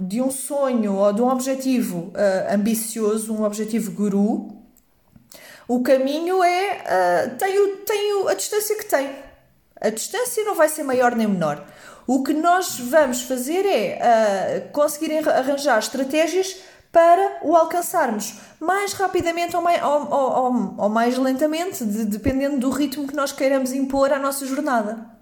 de 0.07 0.22
um 0.22 0.31
sonho 0.31 0.95
ou 0.95 1.13
de 1.13 1.22
um 1.22 1.27
objetivo 1.27 2.12
uh, 2.15 2.53
ambicioso, 2.53 3.33
um 3.33 3.43
objetivo 3.43 3.91
guru, 3.91 4.63
o 5.67 5.81
caminho 5.81 6.43
é 6.43 6.83
uh, 6.83 7.38
tem, 7.38 7.57
o, 7.60 7.77
tem 7.77 8.13
o, 8.15 8.27
a 8.27 8.33
distância 8.33 8.75
que 8.77 8.86
tem. 8.86 9.10
A 9.79 9.89
distância 9.89 10.43
não 10.43 10.55
vai 10.55 10.69
ser 10.69 10.83
maior 10.83 11.15
nem 11.15 11.27
menor. 11.27 11.65
O 12.05 12.24
que 12.24 12.33
nós 12.33 12.79
vamos 12.79 13.22
fazer 13.22 13.65
é 13.65 14.67
uh, 14.67 14.72
conseguir 14.72 15.27
arranjar 15.27 15.79
estratégias 15.79 16.57
para 16.91 17.39
o 17.41 17.55
alcançarmos 17.55 18.36
mais 18.60 18.93
rapidamente 18.93 19.55
ou 19.55 19.62
mais, 19.62 19.81
ou, 19.83 20.12
ou, 20.12 20.75
ou 20.77 20.89
mais 20.89 21.17
lentamente, 21.17 21.83
de, 21.83 22.05
dependendo 22.05 22.60
do 22.60 22.69
ritmo 22.69 23.07
que 23.07 23.15
nós 23.15 23.31
queiramos 23.31 23.74
impor 23.74 24.13
à 24.13 24.19
nossa 24.19 24.45
jornada. 24.45 25.13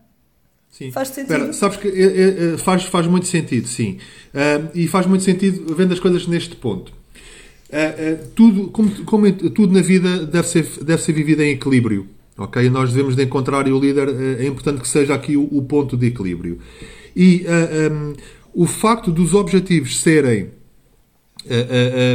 Sim. 0.72 0.90
Faz 0.90 1.10
sentido? 1.10 1.34
Espera, 1.34 1.54
sabes 1.54 1.78
que 1.78 1.88
é, 1.90 2.54
é, 2.54 2.58
faz, 2.58 2.84
faz 2.86 3.06
muito 3.06 3.28
sentido, 3.28 3.68
sim. 3.68 3.98
Uh, 4.34 4.70
e 4.74 4.88
faz 4.88 5.06
muito 5.06 5.24
sentido 5.24 5.76
vendo 5.76 5.92
as 5.94 6.00
coisas 6.00 6.26
neste 6.26 6.56
ponto. 6.56 6.94
Uh, 7.70 8.24
uh, 8.24 8.28
tudo, 8.34 8.68
como, 8.70 8.90
como, 9.04 9.32
tudo 9.32 9.74
na 9.74 9.82
vida 9.82 10.26
deve 10.26 10.48
ser, 10.48 10.66
deve 10.82 11.02
ser 11.02 11.12
vivido 11.12 11.42
em 11.42 11.52
equilíbrio. 11.52 12.08
ok? 12.38 12.70
Nós 12.70 12.92
devemos 12.94 13.18
de 13.18 13.24
encontrar 13.24 13.68
e 13.68 13.72
o 13.72 13.80
líder 13.80 14.08
é 14.40 14.48
importante 14.48 14.80
que 14.82 14.88
seja 14.88 15.14
aqui 15.14 15.36
o, 15.36 15.44
o 15.52 15.62
ponto 15.62 15.98
de 15.98 16.08
equilíbrio. 16.08 16.60
E 17.14 17.46
um, 17.92 18.14
o 18.54 18.66
facto 18.66 19.12
dos 19.12 19.34
objetivos 19.34 20.00
serem 20.00 20.52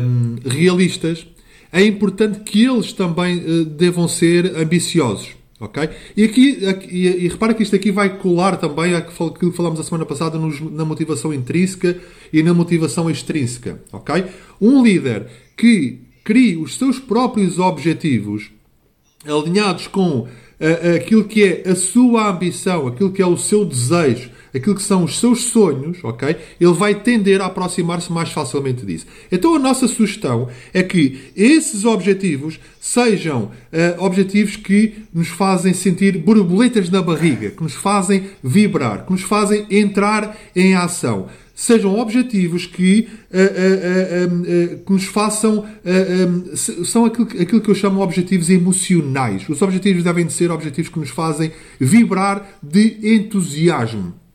um, 0.02 0.36
realistas 0.48 1.26
é 1.70 1.84
importante 1.84 2.40
que 2.40 2.64
eles 2.64 2.94
também 2.94 3.64
devam 3.64 4.08
ser 4.08 4.56
ambiciosos. 4.56 5.36
Ok? 5.58 5.88
E 6.14 6.24
aqui, 6.24 6.66
aqui 6.66 6.88
e, 6.90 7.24
e, 7.24 7.28
repara 7.28 7.54
que 7.54 7.62
isto 7.62 7.74
aqui 7.74 7.90
vai 7.90 8.18
colar 8.18 8.58
também 8.58 8.94
aquilo 8.94 9.32
que 9.32 9.50
falámos 9.52 9.80
a 9.80 9.82
semana 9.82 10.04
passada 10.04 10.38
nos, 10.38 10.60
na 10.60 10.84
motivação 10.84 11.32
intrínseca 11.32 11.98
e 12.30 12.42
na 12.42 12.52
motivação 12.52 13.08
extrínseca. 13.08 13.80
Ok? 13.90 14.24
Um 14.60 14.82
líder 14.82 15.28
que 15.56 16.00
crie 16.22 16.56
os 16.56 16.76
seus 16.76 16.98
próprios 16.98 17.58
objetivos 17.58 18.50
alinhados 19.26 19.86
com 19.86 20.20
uh, 20.20 20.28
aquilo 20.96 21.24
que 21.24 21.42
é 21.42 21.70
a 21.70 21.74
sua 21.74 22.28
ambição, 22.28 22.86
aquilo 22.86 23.10
que 23.10 23.22
é 23.22 23.26
o 23.26 23.36
seu 23.36 23.64
desejo, 23.64 24.30
aquilo 24.56 24.74
que 24.74 24.82
são 24.82 25.04
os 25.04 25.18
seus 25.18 25.44
sonhos, 25.44 25.98
ok? 26.02 26.36
Ele 26.60 26.72
vai 26.72 26.94
tender 26.94 27.40
a 27.40 27.46
aproximar-se 27.46 28.10
mais 28.12 28.30
facilmente 28.30 28.84
disso. 28.84 29.06
Então 29.30 29.54
a 29.54 29.58
nossa 29.58 29.86
sugestão 29.86 30.48
é 30.72 30.82
que 30.82 31.30
esses 31.36 31.84
objetivos 31.84 32.58
sejam 32.80 33.44
uh, 33.44 34.04
objetivos 34.04 34.56
que 34.56 34.94
nos 35.12 35.28
fazem 35.28 35.72
sentir 35.74 36.18
borboletas 36.18 36.88
na 36.88 37.02
barriga, 37.02 37.50
que 37.50 37.62
nos 37.62 37.74
fazem 37.74 38.24
vibrar, 38.42 39.04
que 39.04 39.12
nos 39.12 39.22
fazem 39.22 39.66
entrar 39.70 40.36
em 40.54 40.74
ação 40.74 41.28
sejam 41.56 41.98
objetivos 41.98 42.66
que, 42.66 43.08
uh, 43.32 43.38
uh, 43.38 44.74
uh, 44.74 44.84
que 44.84 44.92
nos 44.92 45.06
façam. 45.06 45.64
Um, 45.86 46.54
são 46.84 47.06
aquilo, 47.06 47.26
aquilo 47.40 47.62
que 47.62 47.70
eu 47.70 47.74
chamo 47.74 48.02
objetivos 48.02 48.50
emocionais. 48.50 49.48
Os 49.48 49.62
objetivos 49.62 50.04
devem 50.04 50.28
ser 50.28 50.50
objetivos 50.50 50.90
que 50.90 50.98
nos 50.98 51.08
fazem 51.08 51.50
vibrar 51.80 52.46
de 52.62 52.98
entusiasmo. 53.02 54.25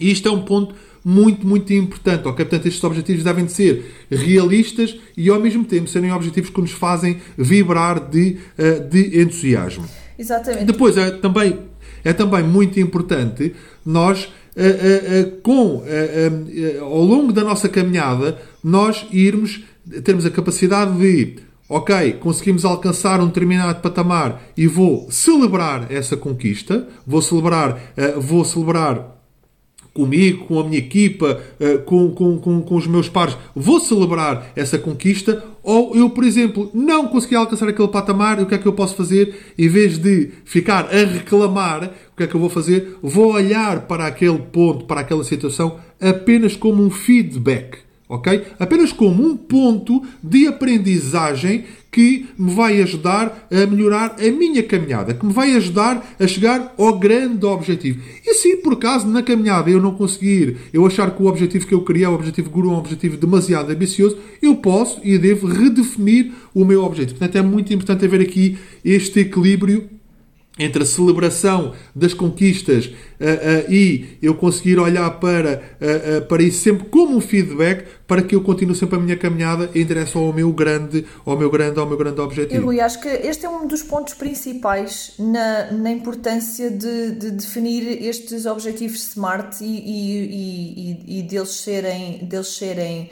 E 0.00 0.10
isto 0.10 0.28
é 0.28 0.32
um 0.32 0.42
ponto 0.42 0.74
muito, 1.04 1.46
muito 1.46 1.72
importante. 1.72 2.26
Ok? 2.26 2.44
Portanto, 2.44 2.66
estes 2.66 2.82
objetivos 2.82 3.22
devem 3.22 3.44
de 3.44 3.52
ser 3.52 3.92
realistas 4.10 4.96
e, 5.16 5.28
ao 5.28 5.40
mesmo 5.40 5.64
tempo, 5.64 5.88
serem 5.88 6.12
objetivos 6.12 6.50
que 6.50 6.60
nos 6.60 6.72
fazem 6.72 7.18
vibrar 7.36 8.00
de, 8.08 8.38
uh, 8.58 8.88
de 8.88 9.20
entusiasmo. 9.20 9.84
Exatamente. 10.18 10.64
Depois, 10.64 10.96
é 10.96 11.10
também, 11.10 11.58
é 12.04 12.12
também 12.12 12.42
muito 12.42 12.78
importante 12.80 13.54
nós, 13.84 14.24
uh, 14.24 14.28
uh, 14.28 15.40
com, 15.42 15.82
ao 16.80 17.02
longo 17.02 17.32
da 17.32 17.42
nossa 17.42 17.68
caminhada, 17.68 18.38
nós 18.62 19.06
irmos, 19.10 19.62
termos 20.04 20.26
a 20.26 20.30
capacidade 20.30 20.98
de 20.98 21.50
ok, 21.70 22.14
conseguimos 22.14 22.64
alcançar 22.64 23.20
um 23.20 23.28
determinado 23.28 23.80
patamar 23.80 24.42
e 24.56 24.66
vou 24.66 25.08
celebrar 25.08 25.86
essa 25.90 26.16
conquista, 26.16 26.88
vou 27.06 27.22
celebrar, 27.22 27.78
uh, 27.96 28.20
vou 28.20 28.44
celebrar 28.44 29.19
comigo, 29.92 30.46
com 30.46 30.60
a 30.60 30.64
minha 30.64 30.78
equipa, 30.78 31.40
eh, 31.58 31.78
com, 31.78 32.10
com, 32.10 32.38
com, 32.38 32.62
com 32.62 32.76
os 32.76 32.86
meus 32.86 33.08
pares, 33.08 33.36
vou 33.54 33.80
celebrar 33.80 34.52
essa 34.54 34.78
conquista, 34.78 35.44
ou 35.62 35.94
eu, 35.96 36.08
por 36.10 36.24
exemplo, 36.24 36.70
não 36.72 37.08
consegui 37.08 37.34
alcançar 37.34 37.68
aquele 37.68 37.88
patamar, 37.88 38.40
o 38.40 38.46
que 38.46 38.54
é 38.54 38.58
que 38.58 38.66
eu 38.66 38.72
posso 38.72 38.96
fazer? 38.96 39.52
Em 39.58 39.68
vez 39.68 39.98
de 39.98 40.30
ficar 40.44 40.86
a 40.86 41.04
reclamar, 41.04 41.90
o 42.12 42.16
que 42.16 42.22
é 42.22 42.26
que 42.26 42.34
eu 42.34 42.40
vou 42.40 42.50
fazer? 42.50 42.96
Vou 43.02 43.32
olhar 43.32 43.82
para 43.82 44.06
aquele 44.06 44.38
ponto, 44.38 44.84
para 44.84 45.00
aquela 45.00 45.24
situação, 45.24 45.78
apenas 46.00 46.56
como 46.56 46.82
um 46.82 46.90
feedback. 46.90 47.78
Ok? 48.08 48.42
Apenas 48.58 48.92
como 48.92 49.24
um 49.24 49.36
ponto 49.36 50.02
de 50.20 50.48
aprendizagem 50.48 51.64
que 51.90 52.26
me 52.38 52.54
vai 52.54 52.80
ajudar 52.82 53.48
a 53.50 53.66
melhorar 53.66 54.16
a 54.18 54.30
minha 54.30 54.62
caminhada, 54.62 55.12
que 55.12 55.26
me 55.26 55.32
vai 55.32 55.54
ajudar 55.56 56.14
a 56.18 56.26
chegar 56.26 56.74
ao 56.78 56.98
grande 56.98 57.44
objetivo. 57.44 58.00
E 58.24 58.34
se 58.34 58.56
por 58.56 58.74
acaso 58.74 59.08
na 59.08 59.22
caminhada 59.22 59.70
eu 59.70 59.80
não 59.80 59.94
conseguir, 59.94 60.56
eu 60.72 60.86
achar 60.86 61.10
que 61.10 61.22
o 61.22 61.26
objetivo 61.26 61.66
que 61.66 61.74
eu 61.74 61.84
queria, 61.84 62.10
o 62.10 62.14
objetivo 62.14 62.50
guru, 62.50 62.70
é 62.70 62.72
um 62.72 62.78
objetivo 62.78 63.16
demasiado 63.16 63.70
ambicioso, 63.70 64.18
eu 64.40 64.56
posso 64.56 65.00
e 65.02 65.18
devo 65.18 65.46
redefinir 65.46 66.32
o 66.54 66.64
meu 66.64 66.84
objetivo. 66.84 67.18
Portanto, 67.18 67.36
é 67.36 67.42
muito 67.42 67.72
importante 67.72 68.04
haver 68.04 68.20
aqui 68.20 68.58
este 68.84 69.20
equilíbrio 69.20 69.99
entre 70.60 70.82
a 70.82 70.86
celebração 70.86 71.72
das 71.94 72.12
conquistas 72.12 72.84
uh, 72.84 72.90
uh, 72.90 73.72
e 73.72 74.18
eu 74.20 74.34
conseguir 74.34 74.78
olhar 74.78 75.10
para, 75.18 75.62
uh, 75.80 76.26
para 76.26 76.42
isso 76.42 76.62
sempre 76.62 76.86
como 76.88 77.16
um 77.16 77.20
feedback 77.20 77.86
para 78.06 78.20
que 78.22 78.34
eu 78.34 78.42
continue 78.42 78.74
sempre 78.74 78.96
a 78.96 78.98
minha 79.00 79.16
caminhada 79.16 79.70
em 79.74 79.84
direção 79.86 80.26
ao 80.26 80.32
meu 80.34 80.52
grande, 80.52 81.06
ao 81.24 81.38
meu 81.38 81.50
grande, 81.50 81.80
ao 81.80 81.86
meu 81.86 81.96
grande 81.96 82.20
objetivo. 82.20 82.60
E 82.60 82.64
Rui, 82.64 82.80
acho 82.80 83.00
que 83.00 83.08
este 83.08 83.46
é 83.46 83.48
um 83.48 83.66
dos 83.66 83.82
pontos 83.82 84.12
principais 84.12 85.14
na, 85.18 85.70
na 85.72 85.90
importância 85.90 86.70
de, 86.70 87.12
de 87.12 87.30
definir 87.30 88.04
estes 88.04 88.44
objetivos 88.44 89.00
SMART 89.02 89.62
e, 89.62 89.64
e, 89.64 91.06
e, 91.06 91.20
e 91.20 91.22
deles 91.22 91.54
serem, 91.54 92.18
deles 92.24 92.48
serem 92.48 93.10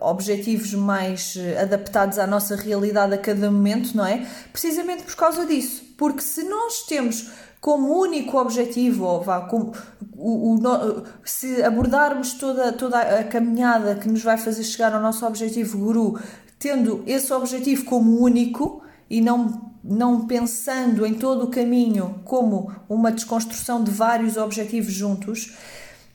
objetivos 0.00 0.74
mais 0.74 1.38
adaptados 1.58 2.18
à 2.18 2.26
nossa 2.26 2.54
realidade 2.54 3.14
a 3.14 3.18
cada 3.18 3.50
momento, 3.50 3.96
não 3.96 4.04
é? 4.04 4.26
Precisamente 4.52 5.04
por 5.04 5.16
causa 5.16 5.46
disso 5.46 5.93
porque 5.96 6.22
se 6.22 6.44
nós 6.44 6.82
temos 6.82 7.30
como 7.60 7.98
único 7.98 8.38
objetivo, 8.38 9.20
vá, 9.20 9.40
como, 9.42 9.72
o, 10.12 10.54
o, 10.54 11.02
se 11.24 11.62
abordarmos 11.62 12.34
toda, 12.34 12.72
toda 12.72 12.98
a 12.98 13.24
caminhada 13.24 13.94
que 13.94 14.06
nos 14.06 14.22
vai 14.22 14.36
fazer 14.36 14.62
chegar 14.64 14.92
ao 14.92 15.00
nosso 15.00 15.24
objetivo 15.24 15.78
guru, 15.78 16.20
tendo 16.58 17.02
esse 17.06 17.32
objetivo 17.32 17.84
como 17.86 18.20
único 18.20 18.82
e 19.08 19.20
não, 19.20 19.72
não 19.82 20.26
pensando 20.26 21.06
em 21.06 21.14
todo 21.14 21.44
o 21.44 21.50
caminho 21.50 22.20
como 22.24 22.70
uma 22.88 23.10
desconstrução 23.10 23.82
de 23.82 23.90
vários 23.90 24.36
objetivos 24.36 24.92
juntos, 24.92 25.56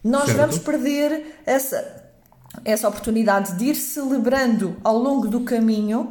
nós 0.03 0.25
certo. 0.25 0.37
vamos 0.37 0.59
perder 0.59 1.41
essa, 1.45 2.11
essa 2.63 2.87
oportunidade 2.87 3.57
de 3.57 3.65
ir 3.65 3.75
celebrando 3.75 4.77
ao 4.83 4.97
longo 4.97 5.27
do 5.27 5.41
caminho 5.41 6.09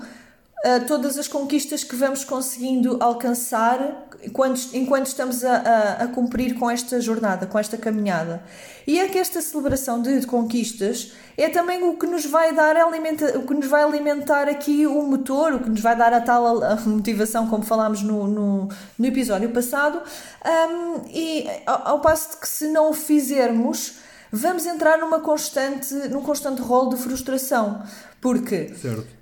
todas 0.87 1.17
as 1.17 1.29
conquistas 1.29 1.85
que 1.85 1.95
vamos 1.95 2.25
conseguindo 2.25 2.97
alcançar 3.01 4.09
enquanto, 4.23 4.61
enquanto 4.73 5.07
estamos 5.07 5.45
a, 5.45 5.57
a, 5.57 5.93
a, 6.05 6.09
cumprir 6.09 6.59
com 6.59 6.71
esta 6.71 7.01
jornada, 7.01 7.47
com 7.47 7.59
esta 7.59 7.77
caminhada. 7.77 8.43
E 8.87 8.99
é 8.99 9.09
que 9.09 9.19
esta 9.19 9.41
celebração 9.41 10.01
de, 10.01 10.21
de 10.21 10.27
conquistas 10.27 11.13
é 11.37 11.49
também 11.49 11.83
o 11.85 11.97
que 11.97 12.07
nos 12.07 12.27
vai 12.27 12.53
dar 12.53 12.77
alimenta, 12.77 13.39
o 13.39 13.47
que 13.47 13.55
nos 13.55 13.67
vai 13.67 13.83
alimentar 13.83 14.49
aqui 14.49 14.87
o 14.87 15.03
motor, 15.03 15.55
o 15.55 15.61
que 15.61 15.71
nos 15.71 15.81
vai 15.81 15.95
dar 15.95 16.13
a 16.13 16.21
tal 16.21 16.63
a 16.63 16.77
motivação, 16.77 17.47
como 17.49 17.63
falámos 17.63 18.03
no, 18.03 18.27
no, 18.27 18.69
no 18.99 19.07
episódio 19.07 19.51
passado. 19.51 20.01
Um, 20.45 21.09
e 21.09 21.49
ao, 21.67 21.89
ao 21.89 22.01
passo 22.01 22.31
de 22.33 22.37
que 22.39 22.49
se 22.49 22.69
não 22.69 22.91
o 22.91 22.95
fizermos, 22.95 23.99
vamos 24.33 24.67
entrar 24.67 24.99
numa 24.99 25.21
constante, 25.21 25.95
num 26.09 26.23
constante 26.23 26.61
rol 26.61 26.89
de 26.89 26.97
frustração. 26.97 27.83
Porque 28.21 28.75
certo 28.75 29.18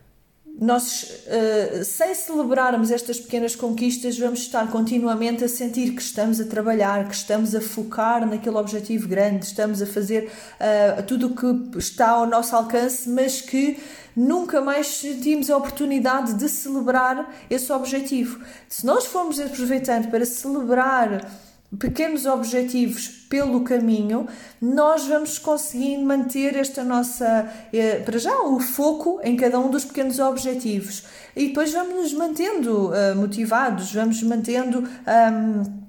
nós, 0.58 1.02
uh, 1.02 1.84
sem 1.84 2.14
celebrarmos 2.14 2.90
estas 2.90 3.20
pequenas 3.20 3.54
conquistas, 3.54 4.18
vamos 4.18 4.40
estar 4.40 4.70
continuamente 4.70 5.44
a 5.44 5.48
sentir 5.48 5.94
que 5.94 6.00
estamos 6.00 6.40
a 6.40 6.44
trabalhar, 6.44 7.06
que 7.08 7.14
estamos 7.14 7.54
a 7.54 7.60
focar 7.60 8.26
naquele 8.26 8.56
objetivo 8.56 9.06
grande, 9.06 9.44
estamos 9.44 9.82
a 9.82 9.86
fazer 9.86 10.30
uh, 10.58 11.02
tudo 11.02 11.26
o 11.26 11.34
que 11.34 11.78
está 11.78 12.08
ao 12.08 12.26
nosso 12.26 12.56
alcance, 12.56 13.06
mas 13.06 13.42
que 13.42 13.78
nunca 14.16 14.62
mais 14.62 14.86
sentimos 14.86 15.50
a 15.50 15.58
oportunidade 15.58 16.32
de 16.34 16.48
celebrar 16.48 17.34
esse 17.50 17.70
objetivo. 17.70 18.42
Se 18.66 18.86
nós 18.86 19.04
formos 19.04 19.38
aproveitando 19.38 20.10
para 20.10 20.24
celebrar 20.24 21.30
pequenos 21.78 22.26
objetivos 22.26 23.08
pelo 23.28 23.62
caminho, 23.62 24.26
nós 24.60 25.06
vamos 25.06 25.38
conseguindo 25.38 26.04
manter 26.04 26.56
esta 26.56 26.84
nossa, 26.84 27.50
eh, 27.72 28.00
para 28.00 28.18
já, 28.18 28.40
o 28.42 28.60
foco 28.60 29.20
em 29.22 29.36
cada 29.36 29.58
um 29.58 29.70
dos 29.70 29.84
pequenos 29.84 30.18
objetivos. 30.18 31.04
E 31.34 31.48
depois 31.48 31.72
vamos 31.72 31.94
nos 31.94 32.12
mantendo 32.12 32.90
uh, 32.90 33.16
motivados, 33.16 33.92
vamos 33.92 34.22
mantendo. 34.22 34.80
Um, 34.80 35.85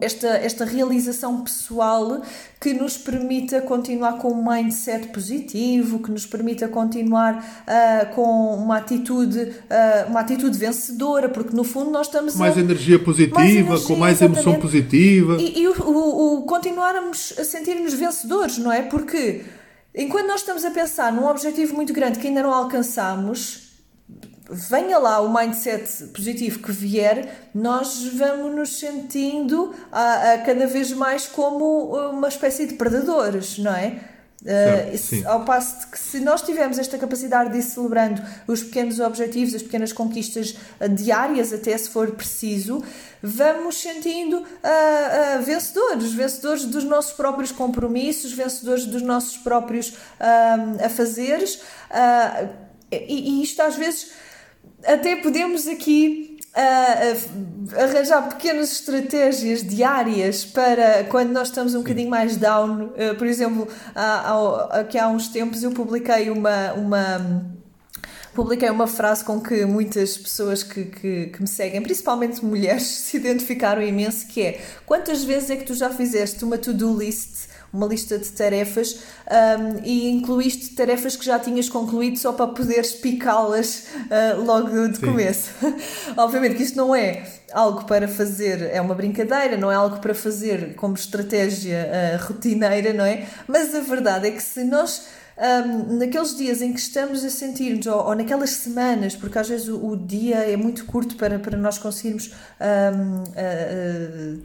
esta, 0.00 0.28
esta 0.28 0.64
realização 0.64 1.42
pessoal 1.42 2.22
que 2.60 2.72
nos 2.72 2.96
permita 2.96 3.60
continuar 3.60 4.18
com 4.18 4.32
um 4.32 4.50
mindset 4.50 5.08
positivo, 5.08 5.98
que 5.98 6.10
nos 6.10 6.24
permita 6.26 6.66
continuar 6.68 7.36
uh, 7.36 8.14
com 8.14 8.54
uma 8.54 8.78
atitude, 8.78 9.38
uh, 9.40 10.08
uma 10.08 10.20
atitude 10.20 10.56
vencedora, 10.56 11.28
porque 11.28 11.54
no 11.54 11.64
fundo 11.64 11.90
nós 11.90 12.06
estamos 12.06 12.36
mais 12.36 12.56
a, 12.56 12.60
energia 12.60 12.98
positiva, 12.98 13.36
mais 13.36 13.50
energia, 13.50 13.86
com 13.86 13.96
mais 13.96 14.16
exatamente. 14.16 14.46
emoção 14.46 14.60
positiva 14.60 15.36
e, 15.40 15.60
e 15.60 15.68
o, 15.68 15.72
o, 15.82 16.38
o 16.38 16.42
continuarmos 16.42 17.34
a 17.38 17.44
sentir-nos 17.44 17.94
vencedores, 17.94 18.58
não 18.58 18.72
é? 18.72 18.82
Porque 18.82 19.42
enquanto 19.94 20.26
nós 20.26 20.40
estamos 20.40 20.64
a 20.64 20.70
pensar 20.70 21.12
num 21.12 21.26
objetivo 21.26 21.74
muito 21.74 21.92
grande 21.92 22.18
que 22.18 22.28
ainda 22.28 22.42
não 22.42 22.52
alcançamos, 22.52 23.63
venha 24.50 24.98
lá 24.98 25.20
o 25.20 25.32
mindset 25.32 26.08
positivo 26.08 26.58
que 26.58 26.72
vier, 26.72 27.48
nós 27.54 28.04
vamos 28.14 28.54
nos 28.54 28.78
sentindo 28.78 29.74
a, 29.90 30.32
a 30.32 30.38
cada 30.38 30.66
vez 30.66 30.92
mais 30.92 31.26
como 31.26 31.94
uma 32.10 32.28
espécie 32.28 32.66
de 32.66 32.74
predadores, 32.74 33.58
não 33.58 33.74
é? 33.74 34.14
uh, 34.44 35.28
ao 35.28 35.44
passo 35.44 35.80
de 35.80 35.86
que 35.86 35.98
se 35.98 36.20
nós 36.20 36.42
tivermos 36.42 36.78
esta 36.78 36.98
capacidade 36.98 37.50
de 37.50 37.58
ir 37.58 37.62
celebrando 37.62 38.22
os 38.46 38.62
pequenos 38.62 39.00
objetivos, 39.00 39.54
as 39.54 39.62
pequenas 39.62 39.92
conquistas 39.92 40.56
uh, 40.80 40.88
diárias, 40.88 41.52
até 41.52 41.76
se 41.76 41.88
for 41.88 42.10
preciso, 42.12 42.82
vamos 43.22 43.80
sentindo 43.80 44.38
uh, 44.38 45.42
vencedores, 45.42 46.12
vencedores 46.12 46.64
dos 46.66 46.84
nossos 46.84 47.12
próprios 47.12 47.50
compromissos, 47.50 48.32
vencedores 48.32 48.84
dos 48.86 49.02
nossos 49.02 49.38
próprios 49.38 49.94
afazeres, 50.84 51.60
e, 52.90 53.38
e 53.40 53.42
isto 53.42 53.60
às 53.60 53.76
vezes 53.76 54.10
até 54.86 55.16
podemos 55.16 55.66
aqui 55.66 56.38
uh, 56.54 57.80
arranjar 57.80 58.28
pequenas 58.28 58.72
estratégias 58.72 59.62
diárias 59.62 60.44
para 60.44 61.04
quando 61.04 61.30
nós 61.30 61.48
estamos 61.48 61.74
um 61.74 61.78
bocadinho 61.78 62.10
mais 62.10 62.36
down. 62.36 62.86
Uh, 62.86 63.14
por 63.16 63.26
exemplo, 63.26 63.68
há, 63.94 64.80
aqui 64.80 64.98
há 64.98 65.08
uns 65.08 65.28
tempos 65.28 65.62
eu 65.62 65.72
publiquei 65.72 66.30
uma. 66.30 66.72
uma 66.74 67.54
publiquei 68.34 68.68
uma 68.68 68.88
frase 68.88 69.24
com 69.24 69.40
que 69.40 69.64
muitas 69.64 70.18
pessoas 70.18 70.64
que, 70.64 70.86
que, 70.86 71.26
que, 71.26 71.40
me 71.40 71.46
seguem, 71.46 71.80
principalmente 71.80 72.44
mulheres, 72.44 72.82
se 73.06 73.16
identificaram 73.16 73.80
imenso, 73.80 74.26
que 74.26 74.42
é 74.42 74.60
quantas 74.84 75.22
vezes 75.22 75.50
é 75.50 75.56
que 75.56 75.64
tu 75.64 75.72
já 75.72 75.88
fizeste 75.90 76.44
uma 76.44 76.58
to-do 76.58 76.98
list 76.98 77.53
uma 77.74 77.86
lista 77.86 78.16
de 78.16 78.28
tarefas 78.30 79.00
um, 79.28 79.84
e 79.84 80.08
incluíste 80.08 80.76
tarefas 80.76 81.16
que 81.16 81.24
já 81.24 81.40
tinhas 81.40 81.68
concluído 81.68 82.16
só 82.16 82.32
para 82.32 82.46
poderes 82.46 82.92
picá-las 82.92 83.88
uh, 84.06 84.40
logo 84.40 84.88
de 84.88 84.96
Sim. 84.96 85.06
começo. 85.06 85.50
Obviamente 86.16 86.54
que 86.54 86.62
isto 86.62 86.76
não 86.76 86.94
é 86.94 87.26
algo 87.52 87.84
para 87.84 88.06
fazer, 88.06 88.70
é 88.72 88.80
uma 88.80 88.94
brincadeira, 88.94 89.56
não 89.56 89.70
é 89.70 89.74
algo 89.74 89.98
para 89.98 90.14
fazer 90.14 90.74
como 90.76 90.94
estratégia 90.94 91.90
uh, 91.90 92.26
rotineira, 92.26 92.92
não 92.92 93.04
é? 93.04 93.26
Mas 93.48 93.74
a 93.74 93.80
verdade 93.80 94.28
é 94.28 94.30
que 94.30 94.42
se 94.42 94.62
nós 94.62 95.08
um, 95.36 95.98
naqueles 95.98 96.36
dias 96.36 96.62
em 96.62 96.72
que 96.72 96.78
estamos 96.78 97.24
a 97.24 97.30
sentir-nos, 97.30 97.86
ou, 97.86 98.06
ou, 98.06 98.14
naquelas 98.14 98.50
semanas, 98.50 99.16
porque 99.16 99.38
às 99.38 99.48
vezes 99.48 99.68
o, 99.68 99.84
o, 99.84 99.96
dia 99.96 100.36
é 100.36 100.56
muito 100.56 100.84
curto 100.84 101.16
para, 101.16 101.38
para 101.38 101.56
nós 101.56 101.76
conseguirmos 101.76 102.30
um, 102.60 103.24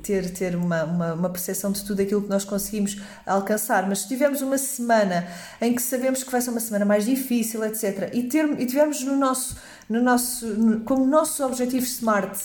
ter, 0.02 0.32
ter 0.32 0.56
uma, 0.56 0.84
uma, 0.84 1.14
uma 1.14 1.30
percepção 1.30 1.72
de 1.72 1.84
tudo 1.84 2.02
aquilo 2.02 2.24
que 2.24 2.30
nós 2.30 2.44
conseguimos 2.44 3.00
alcançar, 3.26 3.88
mas 3.88 4.00
se 4.00 4.08
tivermos 4.08 4.42
uma 4.42 4.58
semana 4.58 5.28
em 5.62 5.76
que 5.76 5.82
sabemos 5.82 6.24
que 6.24 6.32
vai 6.32 6.42
ser 6.42 6.50
uma 6.50 6.60
semana 6.60 6.86
mais 6.86 7.06
difícil, 7.06 7.64
etc., 7.64 8.10
e, 8.14 8.24
ter, 8.24 8.60
e 8.60 8.66
tivermos 8.66 9.04
no 9.04 9.16
nosso 9.16 9.58
no 9.90 10.04
nosso, 10.04 10.46
no, 10.46 10.82
como 10.82 11.04
nossos 11.04 11.40
objetivos 11.40 11.96
SMART, 11.96 12.38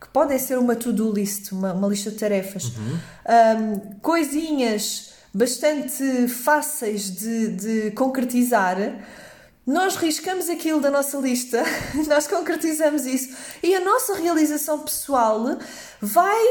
que 0.00 0.08
podem 0.08 0.38
ser 0.38 0.58
uma 0.58 0.74
to-do 0.74 1.12
list, 1.12 1.52
uma, 1.52 1.74
uma 1.74 1.86
lista 1.86 2.10
de 2.10 2.16
tarefas, 2.16 2.64
uhum. 2.64 2.98
um, 3.28 3.80
coisinhas 4.00 5.15
bastante 5.36 6.28
fáceis 6.28 7.10
de, 7.10 7.48
de 7.48 7.90
concretizar, 7.90 8.76
nós 9.66 9.96
riscamos 9.96 10.48
aquilo 10.48 10.80
da 10.80 10.90
nossa 10.90 11.18
lista, 11.18 11.62
nós 12.08 12.26
concretizamos 12.26 13.04
isso 13.04 13.36
e 13.62 13.74
a 13.74 13.80
nossa 13.80 14.14
realização 14.14 14.78
pessoal 14.78 15.58
vai 16.00 16.42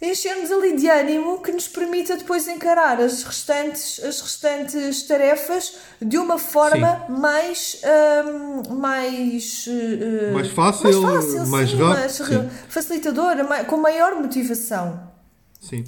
encher-nos 0.00 0.50
ali 0.50 0.76
de 0.76 0.88
ânimo 0.88 1.42
que 1.42 1.52
nos 1.52 1.68
permita 1.68 2.16
depois 2.16 2.48
encarar 2.48 3.00
as 3.00 3.22
restantes, 3.22 4.02
as 4.02 4.20
restantes 4.20 5.02
tarefas 5.02 5.76
de 6.00 6.16
uma 6.16 6.38
forma 6.38 7.04
sim. 7.06 7.12
mais 7.20 7.80
um, 7.84 8.74
mais, 8.76 9.66
uh, 9.66 10.32
mais 10.32 10.48
fácil, 10.48 11.02
mais, 11.02 11.24
fácil, 11.24 11.46
mais 11.46 11.72
rápido, 11.72 12.42
mais 12.42 12.52
facilitadora, 12.68 13.64
com 13.64 13.76
maior 13.76 14.14
motivação. 14.14 15.12
Sim. 15.60 15.84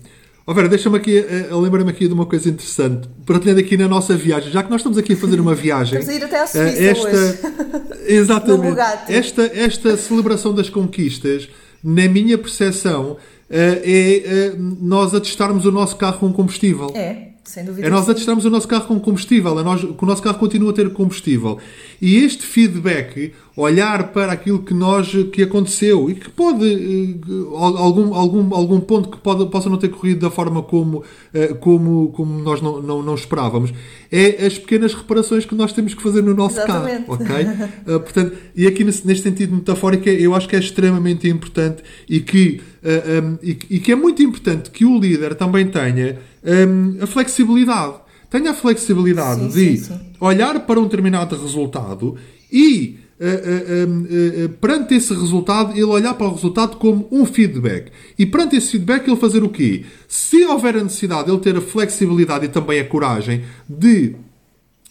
Oh 0.51 0.55
Vera, 0.55 0.67
deixa-me 0.67 0.97
aqui, 0.97 1.19
uh, 1.21 1.61
lembra-me 1.61 1.91
aqui 1.91 2.09
de 2.09 2.15
uma 2.15 2.25
coisa 2.25 2.49
interessante, 2.49 3.07
partilhando 3.27 3.61
aqui 3.61 3.77
na 3.77 3.87
nossa 3.87 4.17
viagem, 4.17 4.51
já 4.51 4.63
que 4.63 4.71
nós 4.71 4.81
estamos 4.81 4.97
aqui 4.97 5.13
a 5.13 5.17
fazer 5.19 5.39
uma 5.39 5.55
viagem. 5.55 5.99
Estamos 5.99 6.09
a 6.09 6.19
ir 6.19 6.25
até 6.25 6.41
à 6.41 6.47
Suíça 6.47 6.71
uh, 6.71 6.85
esta, 6.85 7.09
hoje. 7.09 7.39
Exatamente. 8.09 8.81
esta, 9.11 9.43
esta 9.43 9.97
celebração 9.99 10.55
das 10.55 10.71
conquistas, 10.71 11.51
na 11.85 12.09
minha 12.09 12.39
percepção, 12.39 13.19
é 13.51 14.55
nós 14.57 15.15
atestarmos 15.15 15.67
o 15.67 15.71
nosso 15.71 15.97
carro 15.97 16.19
com 16.19 16.33
combustível. 16.33 16.93
É. 16.95 17.29
Sem 17.49 17.65
dúvida. 17.65 17.87
É 17.87 17.91
nós 17.91 18.07
atestamos 18.07 18.45
o 18.45 18.51
nosso 18.51 18.69
carro 18.69 18.87
com 18.87 19.01
combustível, 19.01 19.59
é 19.59 19.63
nós, 19.63 19.81
que 19.81 20.05
o 20.05 20.07
nosso 20.07 20.23
carro 20.23 20.39
continua 20.39 20.71
a 20.71 20.75
ter 20.75 20.91
combustível. 20.91 21.59
E 21.99 22.19
este 22.19 22.45
feedback, 22.45 23.33
olhar 23.57 24.13
para 24.13 24.33
aquilo 24.33 24.59
que 24.59 24.75
nós 24.75 25.11
que 25.33 25.43
aconteceu 25.43 26.11
e 26.11 26.15
que 26.15 26.29
pode 26.29 26.67
eh, 26.67 27.17
algum, 27.57 28.15
algum, 28.15 28.55
algum 28.55 28.81
ponto 28.81 29.09
que 29.09 29.17
pode, 29.17 29.47
possa 29.47 29.71
não 29.71 29.79
ter 29.79 29.89
corrido 29.89 30.21
da 30.21 30.31
forma 30.31 30.63
como, 30.63 31.03
eh, 31.33 31.55
como, 31.55 32.13
como 32.13 32.39
nós 32.43 32.61
não, 32.61 32.83
não, 32.83 33.03
não 33.03 33.15
esperávamos, 33.15 33.73
é 34.13 34.45
as 34.45 34.59
pequenas 34.59 34.93
reparações 34.93 35.47
que 35.47 35.55
nós 35.55 35.73
temos 35.73 35.95
que 35.95 36.03
fazer 36.03 36.23
no 36.23 36.35
nosso 36.35 36.59
Exatamente. 36.59 37.07
carro. 37.07 37.23
ok? 37.23 37.47
Uh, 37.95 38.01
portanto, 38.05 38.37
e 38.55 38.67
aqui 38.67 38.85
nesse, 38.85 39.07
neste 39.07 39.23
sentido 39.23 39.57
metafórico, 39.57 40.07
eu 40.07 40.35
acho 40.35 40.47
que 40.47 40.55
é 40.55 40.59
extremamente 40.59 41.27
importante 41.27 41.83
e 42.07 42.21
que, 42.21 42.61
uh, 42.85 43.25
um, 43.25 43.39
e, 43.43 43.59
e 43.71 43.81
que 43.81 43.91
é 43.91 43.97
muito 43.97 44.23
importante 44.23 44.71
que 44.71 44.85
o 44.85 45.01
líder 45.01 45.35
também 45.35 45.67
tenha 45.67 46.19
um, 46.49 47.03
a 47.03 47.07
flexibilidade. 47.07 47.95
Tenha 48.31 48.51
a 48.51 48.55
flexibilidade 48.55 49.41
sim, 49.41 49.49
de 49.49 49.79
sim, 49.79 49.85
sim. 49.85 50.01
olhar 50.21 50.61
para 50.61 50.81
um 50.81 50.85
determinado 50.85 51.37
resultado 51.37 52.17
e, 52.53 52.99
uh, 53.19 53.25
uh, 53.25 54.45
uh, 54.45 54.49
perante 54.61 54.95
esse 54.95 55.15
resultado, 55.15 55.73
ele 55.73 55.85
olhar 55.85 56.15
para 56.15 56.27
o 56.27 56.35
resultado 56.35 56.77
como 56.77 57.09
um 57.11 57.25
feedback. 57.25 57.91
E 58.19 58.27
perante 58.27 58.57
esse 58.57 58.73
feedback, 58.73 59.07
ele 59.07 59.17
fazer 59.17 59.43
o 59.43 59.49
quê? 59.49 59.85
Se 60.07 60.45
houver 60.45 60.77
a 60.77 60.83
necessidade, 60.83 61.31
ele 61.31 61.41
ter 61.41 61.57
a 61.57 61.61
flexibilidade 61.61 62.47
e 62.47 62.49
também 62.49 62.81
a 62.81 62.85
coragem 62.85 63.45
de 63.69 64.15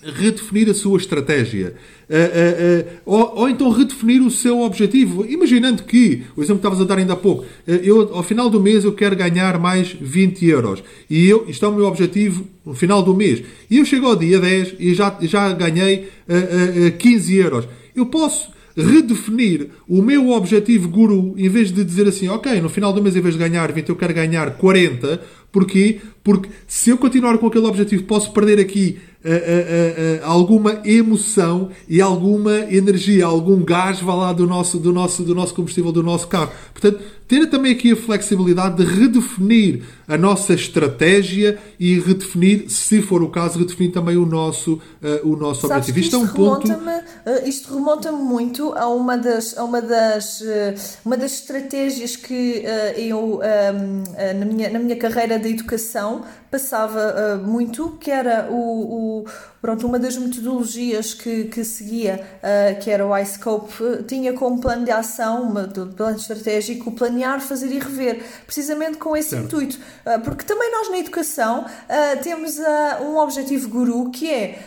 redefinir 0.04 0.70
a 0.70 0.74
sua 0.74 0.98
estratégia. 0.98 1.76
Uh, 2.10 2.14
uh, 2.14 2.82
uh, 2.82 3.02
ou, 3.06 3.40
ou, 3.40 3.50
então 3.50 3.70
redefinir 3.70 4.22
o 4.22 4.32
seu 4.32 4.62
objetivo. 4.62 5.26
Imaginando 5.26 5.84
que, 5.84 6.24
o 6.36 6.42
exemplo 6.42 6.62
que 6.62 6.68
estavas 6.68 6.82
a 6.82 6.84
dar 6.86 7.00
ainda 7.00 7.14
há 7.14 7.18
pouco, 7.18 7.46
eu, 7.66 8.14
ao 8.14 8.24
final 8.24 8.50
do 8.50 8.62
mês 8.62 8.84
eu 8.84 8.94
quero 8.94 9.16
ganhar 9.16 9.60
mais 9.60 9.92
20 10.00 10.46
euros. 10.46 10.84
E 11.10 11.28
eu, 11.28 11.46
isto 11.50 11.66
é 11.66 11.68
o 11.68 11.74
meu 11.74 11.86
objetivo 11.86 12.48
no 12.66 12.74
final 12.74 13.02
do 13.02 13.14
mês. 13.14 13.44
E 13.70 13.78
eu 13.78 13.86
chego 13.86 14.08
ao 14.08 14.16
dia 14.16 14.40
10 14.40 14.76
e 14.80 14.94
já, 14.94 15.18
já 15.22 15.52
ganhei 15.54 16.10
15 16.98 17.36
euros. 17.36 17.68
Eu 17.96 18.06
posso 18.06 18.50
redefinir 18.78 19.70
o 19.88 20.04
meu 20.04 20.30
objetivo 20.30 20.88
guru, 20.88 21.34
em 21.36 21.50
vez 21.50 21.72
de 21.72 21.84
dizer 21.84 22.08
assim, 22.08 22.28
ok, 22.28 22.62
no 22.62 22.70
final 22.70 22.94
do 22.94 23.02
mês, 23.02 23.16
em 23.16 23.22
vez 23.22 23.34
de 23.34 23.40
ganhar 23.40 23.72
20, 23.72 23.90
eu 23.90 23.96
quero 23.96 24.14
ganhar 24.14 24.52
40. 24.52 25.20
Porquê? 25.58 26.00
Porque 26.24 26.50
se 26.68 26.92
eu 26.92 27.00
continuar 27.00 27.36
com 27.40 27.48
aquele 27.48 27.66
objetivo, 27.66 28.04
posso 28.04 28.32
perder 28.32 28.60
aqui 28.60 29.00
uh, 29.26 29.30
uh, 29.30 29.32
uh, 29.32 30.32
alguma 30.32 30.82
emoção 30.86 31.72
e 31.90 32.00
alguma 32.00 32.60
energia, 32.72 33.26
algum 33.26 33.64
gás, 33.64 34.00
vá 34.00 34.14
lá, 34.14 34.34
do 34.34 34.46
nosso, 34.46 34.78
do, 34.78 34.94
nosso, 34.94 35.24
do 35.24 35.34
nosso 35.34 35.56
combustível, 35.56 35.92
do 35.92 36.04
nosso 36.04 36.28
carro. 36.28 36.52
Portanto, 36.74 37.02
ter 37.28 37.46
também 37.48 37.74
aqui 37.74 37.92
a 37.92 37.96
flexibilidade 37.96 38.78
de 38.78 38.86
redefinir 38.86 39.84
a 40.08 40.18
nossa 40.18 40.54
estratégia 40.54 41.60
e 41.78 42.00
redefinir, 42.00 42.70
se 42.70 43.02
for 43.02 43.22
o 43.22 43.30
caso, 43.30 43.60
redefinir 43.60 43.92
também 43.92 44.16
o 44.16 44.26
nosso, 44.26 44.76
uh, 44.76 45.30
o 45.30 45.36
nosso 45.36 45.68
objetivo. 45.68 46.00
Isto, 46.00 46.16
é 46.16 46.20
um 46.20 46.28
ponto. 46.28 46.72
Uh, 46.72 47.46
isto 47.46 47.74
remonta-me 47.74 48.24
muito 48.24 48.72
a 48.74 48.88
uma 48.88 49.18
das, 49.18 49.58
a 49.58 49.64
uma 49.66 49.82
das, 49.82 50.40
uh, 50.40 50.74
uma 51.04 51.18
das 51.18 51.34
estratégias 51.34 52.16
que 52.16 52.64
eu, 52.96 53.42
na, 54.40 54.46
minha, 54.46 54.70
na 54.70 54.80
minha 54.80 54.96
carreira 54.96 55.38
de 55.38 55.47
educação, 55.48 56.24
passava 56.52 57.38
muito, 57.38 57.98
que 58.00 58.12
era 58.12 58.48
o, 58.50 59.24
o 59.24 59.26
Pronto, 59.68 59.86
uma 59.86 60.00
das 60.00 60.16
metodologias 60.16 61.14
que, 61.14 61.44
que 61.46 61.62
seguia, 61.64 62.26
uh, 62.38 62.80
que 62.80 62.90
era 62.90 63.06
o 63.06 63.18
iScope, 63.18 63.84
uh, 63.84 64.04
tinha 64.04 64.32
como 64.32 64.62
plano 64.62 64.86
de 64.86 64.92
ação, 64.92 65.42
uma, 65.44 65.68
plano 65.68 66.16
estratégico, 66.16 66.90
planear, 66.92 67.42
fazer 67.42 67.68
e 67.68 67.78
rever, 67.80 68.24
precisamente 68.46 68.98
com 68.98 69.18
esse 69.18 69.32
certo. 69.32 69.46
intuito. 69.46 69.78
Uh, 70.06 70.22
porque 70.22 70.46
também 70.46 70.72
nós 70.72 70.90
na 70.90 71.00
educação 71.00 71.66
temos 72.24 72.58
um 73.02 73.18
objetivo 73.18 73.68
guru 73.68 74.10
que 74.10 74.32
é. 74.32 74.60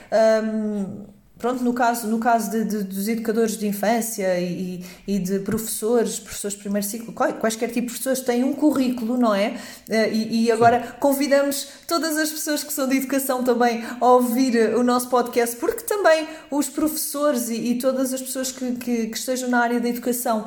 Um, 0.45 1.10
pronto, 1.40 1.64
no 1.64 1.72
caso, 1.72 2.07
no 2.07 2.18
caso 2.18 2.50
de, 2.50 2.64
de, 2.64 2.85
dos 2.85 3.09
educadores 3.09 3.57
de 3.57 3.66
infância 3.66 4.38
e, 4.38 4.85
e, 5.07 5.18
de 5.18 5.38
professores, 5.40 6.20
professores 6.20 6.55
de 6.57 6.62
primeiro 6.62 6.87
ciclo, 6.87 7.12
quaisquer 7.12 7.68
tipo 7.68 7.87
de 7.87 7.87
professores 7.87 8.20
têm 8.20 8.44
um 8.44 8.53
currículo, 8.53 9.16
não 9.16 9.35
é? 9.35 9.57
Eh, 9.88 10.11
e, 10.12 10.44
e 10.44 10.53
agora 10.53 10.83
Sim. 10.83 10.92
convidamos 11.00 11.66
todas 11.88 12.16
as 12.18 12.31
pessoas 12.31 12.62
que 12.62 12.72
são 12.72 12.87
de 12.87 12.98
educação 12.98 13.42
também 13.42 13.83
a 14.00 14.07
ouvir 14.07 14.55
eh, 14.55 14.76
o 14.76 14.83
nosso 14.83 15.09
podcast, 15.09 15.57
porque 15.57 15.83
também 15.83 16.29
os 16.50 16.68
professores 16.68 17.48
e, 17.48 17.55
e 17.55 17.79
todas 17.79 18.12
as 18.12 18.20
pessoas 18.20 18.53
que, 18.53 18.72
que, 18.72 19.07
que, 19.07 19.16
estejam 19.16 19.48
na 19.48 19.61
área 19.61 19.81
da 19.81 19.88
educação 19.88 20.44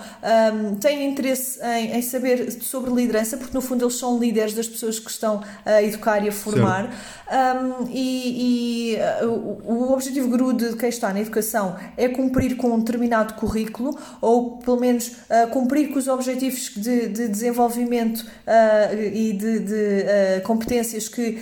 um, 0.53 0.75
têm 0.75 1.09
interesse 1.09 1.59
em, 1.61 1.97
em, 1.97 2.01
saber 2.01 2.51
sobre 2.61 2.91
liderança, 2.93 3.35
porque 3.35 3.53
no 3.53 3.61
fundo 3.61 3.83
eles 3.83 3.95
são 3.95 4.19
líderes 4.19 4.53
das 4.53 4.67
pessoas 4.67 4.99
que 4.99 5.09
estão 5.09 5.43
a 5.65 5.81
educar 5.81 6.23
e 6.23 6.29
a 6.29 6.31
formar. 6.31 6.93
Um, 7.33 7.87
e, 7.89 8.93
e 8.93 8.97
uh, 9.25 9.27
o, 9.27 9.73
o 9.73 9.93
objetivo 9.93 10.27
guru 10.27 10.53
de 10.53 10.75
quem 10.83 10.89
está 10.89 11.13
na 11.13 11.21
educação 11.21 11.77
é 11.95 12.09
cumprir 12.09 12.57
com 12.57 12.73
um 12.73 12.79
determinado 12.79 13.35
currículo 13.35 13.97
ou 14.19 14.57
pelo 14.57 14.77
menos 14.77 15.07
uh, 15.07 15.47
cumprir 15.49 15.93
com 15.93 15.97
os 15.97 16.09
objetivos 16.09 16.73
de, 16.75 17.07
de 17.07 17.29
desenvolvimento 17.29 18.19
uh, 18.19 19.01
e 19.01 19.31
de, 19.31 19.59
de 19.59 19.73
uh, 19.73 20.41
competências 20.43 21.07
que, 21.07 21.41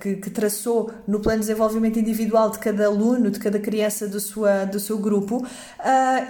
que, 0.00 0.16
que, 0.16 0.30
traçou 0.30 0.92
no 1.08 1.18
plano 1.18 1.40
de 1.40 1.46
desenvolvimento 1.48 1.98
individual 1.98 2.50
de 2.50 2.60
cada 2.60 2.86
aluno, 2.86 3.30
de 3.30 3.40
cada 3.40 3.58
criança 3.58 4.06
do, 4.06 4.20
sua, 4.20 4.64
do 4.64 4.78
seu 4.78 4.98
grupo. 4.98 5.44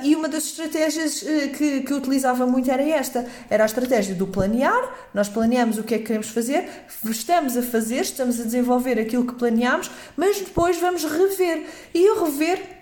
e 0.02 0.14
uma 0.14 0.28
das 0.28 0.44
estratégias 0.44 1.22
que, 1.56 1.80
que 1.80 1.92
utilizava 1.92 2.46
muito 2.46 2.70
era 2.70 2.82
esta: 2.82 3.26
era 3.50 3.64
a 3.64 3.66
estratégia 3.66 4.14
do 4.14 4.26
planear. 4.26 5.08
Nós 5.12 5.28
planeamos 5.28 5.78
o 5.78 5.82
que 5.82 5.94
é 5.94 5.98
que 5.98 6.04
queremos 6.04 6.28
fazer, 6.28 6.68
estamos 7.04 7.56
a 7.56 7.62
fazer, 7.62 8.00
estamos 8.00 8.40
a 8.40 8.44
desenvolver 8.44 8.98
aquilo 8.98 9.26
que 9.26 9.34
planeamos, 9.34 9.90
mas 10.16 10.38
depois 10.38 10.78
vamos 10.78 11.04
rever. 11.04 11.66
E 11.92 12.05
e 12.06 12.10
o 12.10 12.24
rever 12.24 12.76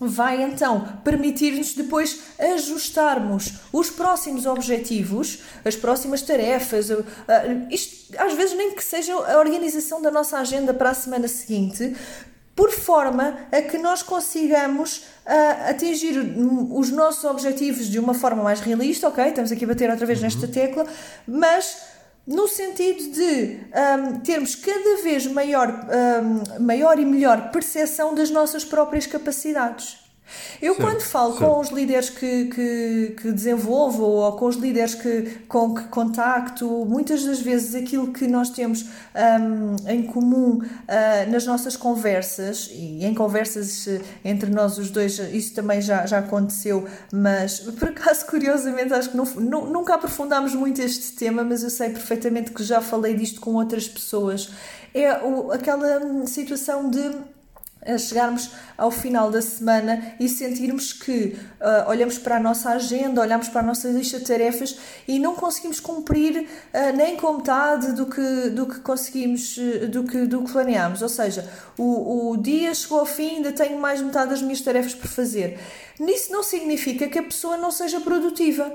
vai 0.00 0.42
então 0.42 0.98
permitir-nos 1.04 1.74
depois 1.74 2.20
ajustarmos 2.38 3.52
os 3.72 3.90
próximos 3.90 4.46
objetivos, 4.46 5.40
as 5.64 5.76
próximas 5.76 6.22
tarefas, 6.22 6.88
isto, 7.70 8.18
às 8.18 8.32
vezes 8.32 8.56
nem 8.56 8.74
que 8.74 8.82
seja 8.82 9.12
a 9.14 9.38
organização 9.38 10.00
da 10.02 10.10
nossa 10.10 10.38
agenda 10.38 10.74
para 10.74 10.90
a 10.90 10.94
semana 10.94 11.28
seguinte, 11.28 11.94
por 12.54 12.70
forma 12.70 13.38
a 13.50 13.62
que 13.62 13.78
nós 13.78 14.02
consigamos 14.02 14.98
uh, 15.26 15.70
atingir 15.70 16.18
os 16.70 16.90
nossos 16.90 17.24
objetivos 17.24 17.86
de 17.88 17.98
uma 17.98 18.12
forma 18.12 18.42
mais 18.42 18.60
realista, 18.60 19.08
ok? 19.08 19.24
Estamos 19.24 19.52
aqui 19.52 19.64
a 19.64 19.68
bater 19.68 19.90
outra 19.90 20.04
vez 20.04 20.18
uhum. 20.18 20.24
nesta 20.24 20.48
tecla, 20.48 20.86
mas 21.26 21.91
no 22.26 22.46
sentido 22.46 23.12
de 23.12 23.58
um, 23.74 24.20
termos 24.20 24.54
cada 24.54 25.02
vez 25.02 25.26
maior, 25.26 25.68
um, 25.68 26.62
maior 26.62 26.98
e 26.98 27.04
melhor 27.04 27.50
percepção 27.50 28.14
das 28.14 28.30
nossas 28.30 28.64
próprias 28.64 29.06
capacidades. 29.06 30.01
Eu, 30.60 30.74
certo, 30.74 30.88
quando 30.88 31.00
falo 31.00 31.32
certo. 31.36 31.52
com 31.52 31.60
os 31.60 31.68
líderes 31.70 32.08
que, 32.08 32.46
que, 32.46 33.16
que, 33.20 33.32
desenvolvo 33.32 34.04
ou 34.04 34.32
com 34.32 34.46
os 34.46 34.56
líderes 34.56 34.94
que, 34.94 35.38
com 35.48 35.74
que 35.74 35.84
contacto, 35.84 36.66
muitas 36.86 37.24
das 37.24 37.40
vezes 37.40 37.74
aquilo 37.74 38.12
que 38.12 38.26
nós 38.26 38.50
temos 38.50 38.82
um, 38.82 39.76
em 39.88 40.04
comum 40.04 40.58
uh, 40.58 41.30
nas 41.30 41.46
nossas 41.46 41.76
conversas, 41.76 42.70
e 42.72 43.04
em 43.04 43.14
conversas 43.14 43.86
uh, 43.86 44.00
entre 44.24 44.50
nós 44.50 44.78
os 44.78 44.90
dois, 44.90 45.18
isso 45.18 45.54
também 45.54 45.80
já, 45.80 46.06
já 46.06 46.18
aconteceu, 46.18 46.86
mas 47.12 47.60
por 47.60 47.88
acaso, 47.88 48.24
curiosamente, 48.30 48.94
acho 48.94 49.10
que 49.10 49.16
não, 49.16 49.66
nunca 49.66 49.94
aprofundámos 49.94 50.54
muito 50.54 50.80
este 50.80 51.12
tema, 51.12 51.42
mas 51.42 51.62
eu 51.62 51.70
sei 51.70 51.90
perfeitamente 51.90 52.52
que 52.52 52.62
já 52.62 52.80
falei 52.80 53.14
disto 53.14 53.40
com 53.40 53.54
outras 53.54 53.88
pessoas. 53.88 54.50
É 54.94 55.24
o, 55.24 55.50
aquela 55.50 56.04
hum, 56.04 56.26
situação 56.26 56.88
de 56.88 57.10
a 57.84 57.98
chegarmos 57.98 58.50
ao 58.76 58.90
final 58.90 59.30
da 59.30 59.42
semana 59.42 60.14
e 60.18 60.28
sentirmos 60.28 60.92
que 60.92 61.36
uh, 61.60 61.88
olhamos 61.88 62.18
para 62.18 62.36
a 62.36 62.40
nossa 62.40 62.70
agenda, 62.70 63.20
olhamos 63.20 63.48
para 63.48 63.60
a 63.60 63.64
nossa 63.64 63.88
lista 63.88 64.18
de 64.18 64.24
tarefas 64.24 64.78
e 65.06 65.18
não 65.18 65.34
conseguimos 65.34 65.80
cumprir 65.80 66.40
uh, 66.40 66.96
nem 66.96 67.16
com 67.16 67.34
metade 67.34 67.92
do 67.92 68.06
que, 68.06 68.50
do 68.50 68.66
que 68.66 68.80
conseguimos, 68.80 69.56
uh, 69.56 69.88
do 69.88 70.04
que, 70.04 70.26
do 70.26 70.44
que 70.44 70.52
planeámos. 70.52 71.02
Ou 71.02 71.08
seja, 71.08 71.48
o, 71.76 72.30
o 72.30 72.36
dia 72.36 72.74
chegou 72.74 73.00
ao 73.00 73.06
fim, 73.06 73.36
ainda 73.36 73.52
tenho 73.52 73.78
mais 73.78 74.00
metade 74.00 74.30
das 74.30 74.42
minhas 74.42 74.60
tarefas 74.60 74.94
por 74.94 75.08
fazer. 75.08 75.58
Nisso 75.98 76.32
não 76.32 76.42
significa 76.42 77.08
que 77.08 77.18
a 77.18 77.22
pessoa 77.22 77.56
não 77.56 77.70
seja 77.70 78.00
produtiva 78.00 78.72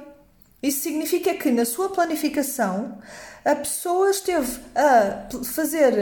Isso 0.61 0.81
significa 0.81 1.33
que 1.33 1.51
na 1.51 1.65
sua 1.65 1.89
planificação 1.89 2.97
a 3.45 3.55
pessoa 3.55 4.09
esteve 4.09 4.59
a 4.75 5.27
fazer 5.43 5.93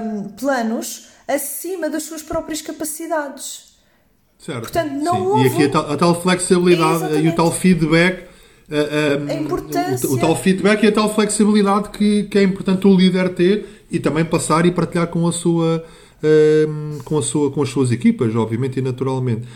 um, 0.00 0.28
planos 0.28 1.11
acima 1.28 1.88
das 1.90 2.02
suas 2.04 2.22
próprias 2.22 2.60
capacidades. 2.62 3.72
Certo. 4.38 4.62
Portanto, 4.62 4.92
não 4.92 5.14
Sim. 5.14 5.22
houve... 5.22 5.44
E 5.44 5.46
aqui 5.52 5.64
a 5.64 5.68
tal, 5.70 5.92
a 5.92 5.96
tal 5.96 6.20
flexibilidade 6.22 6.94
Exatamente. 6.96 7.26
e 7.26 7.28
o 7.28 7.34
tal 7.34 7.52
feedback. 7.52 8.24
uh, 8.68 9.22
um, 9.24 9.30
A 9.30 9.34
importância- 9.34 10.08
O, 10.08 10.14
o 10.14 10.18
tal 10.18 10.36
feedback 10.36 10.82
e 10.82 10.88
a 10.88 10.92
tal 10.92 11.14
flexibilidade 11.14 11.90
que, 11.90 12.24
que 12.24 12.38
é 12.38 12.42
importante 12.42 12.86
o 12.86 12.96
líder 12.96 13.28
ter 13.34 13.84
e 13.90 14.00
também 14.00 14.24
passar 14.24 14.66
e 14.66 14.72
partilhar 14.72 15.06
com 15.08 15.26
a 15.28 15.32
sua. 15.32 15.84
um, 16.24 16.98
com, 17.04 17.18
a 17.18 17.22
sua, 17.22 17.50
com 17.50 17.62
as 17.62 17.68
suas 17.68 17.90
equipas, 17.92 18.34
obviamente 18.36 18.78
e 18.78 18.82
naturalmente. 18.82 19.46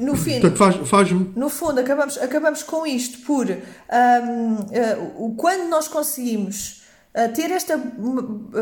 No 0.00 0.14
fim, 0.14 0.40
Portanto, 0.40 0.56
faz, 0.56 0.88
faz 0.88 1.10
no 1.10 1.48
fundo, 1.48 1.80
acabamos, 1.80 2.16
acabamos 2.18 2.62
com 2.62 2.86
isto 2.86 3.18
por 3.26 3.46
hum, 3.50 4.56
eh, 4.70 4.96
o 5.18 5.34
quando 5.36 5.68
nós 5.68 5.88
conseguimos 5.88 6.81
eh, 7.14 7.28
ter 7.28 7.50
esta 7.50 7.76
hum, 7.76 8.50
eh, 8.54 8.58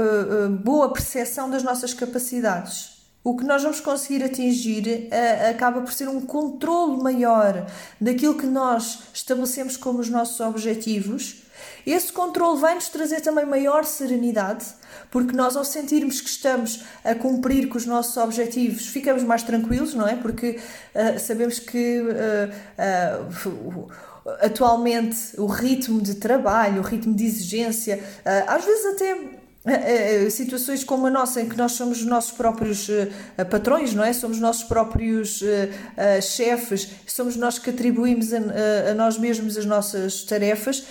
eh, 0.47 0.49
boa 0.49 0.93
percepção 0.93 1.49
das 1.51 1.63
nossas 1.63 1.93
capacidades. 1.95 2.99
O 3.23 3.37
que 3.37 3.45
nós 3.45 3.63
vamos 3.63 3.81
conseguir 3.81 4.25
atingir 4.25 5.09
eh, 5.11 5.51
acaba 5.51 5.83
por 5.83 5.93
ser 5.93 6.09
um 6.09 6.21
controle 6.23 7.03
maior 7.03 7.67
daquilo 8.01 8.35
que 8.35 8.47
nós 8.47 9.01
estabelecemos 9.13 9.77
como 9.77 9.99
os 10.01 10.09
nossos 10.09 10.41
objetivos. 10.41 11.43
Esse 11.87 12.11
controle 12.11 12.59
vai 12.59 12.75
nos 12.75 12.89
trazer 12.89 13.21
também 13.21 13.45
maior 13.45 13.85
serenidade, 13.85 14.65
porque 15.11 15.37
nós, 15.37 15.57
ao 15.57 15.65
sentirmos 15.65 16.21
que 16.23 16.29
estamos 16.31 16.83
a 17.05 17.15
cumprir 17.15 17.69
com 17.69 17.77
os 17.77 17.85
nossos 17.85 18.17
objetivos, 18.17 18.87
ficamos 18.87 19.23
mais 19.23 19.43
tranquilos, 19.43 19.93
não 19.95 20.09
é? 20.09 20.17
Porque 20.17 20.59
ah, 20.95 21.19
sabemos 21.19 21.59
que 21.59 22.03
ah, 22.79 23.21
o- 23.47 23.89
atualmente 24.40 25.35
o 25.38 25.47
ritmo 25.47 26.01
de 26.01 26.14
trabalho, 26.14 26.81
o 26.81 26.85
ritmo 26.85 27.14
de 27.14 27.25
exigência, 27.25 28.03
ah, 28.25 28.55
às 28.55 28.64
vezes 28.64 28.87
até 28.87 29.40
eh, 29.66 30.25
eh, 30.25 30.31
situações 30.31 30.83
como 30.83 31.07
a 31.07 31.11
nossa, 31.11 31.40
em 31.40 31.49
que 31.49 31.57
nós 31.57 31.73
somos 31.73 32.01
os 32.01 32.07
nossos 32.07 32.33
próprios 32.33 32.88
patrões, 33.51 33.95
não 33.95 34.03
é? 34.03 34.12
Somos 34.12 34.38
os 34.38 34.43
nossos 34.43 34.62
próprios 34.64 35.43
chefes, 36.23 36.88
somos 37.07 37.37
nós 37.37 37.59
que 37.59 37.69
atribuímos 37.69 38.33
a, 38.33 38.95
nós 38.95 39.19
mesmos 39.19 39.59
as 39.59 39.66
nossas 39.66 40.23
tarefas, 40.23 40.85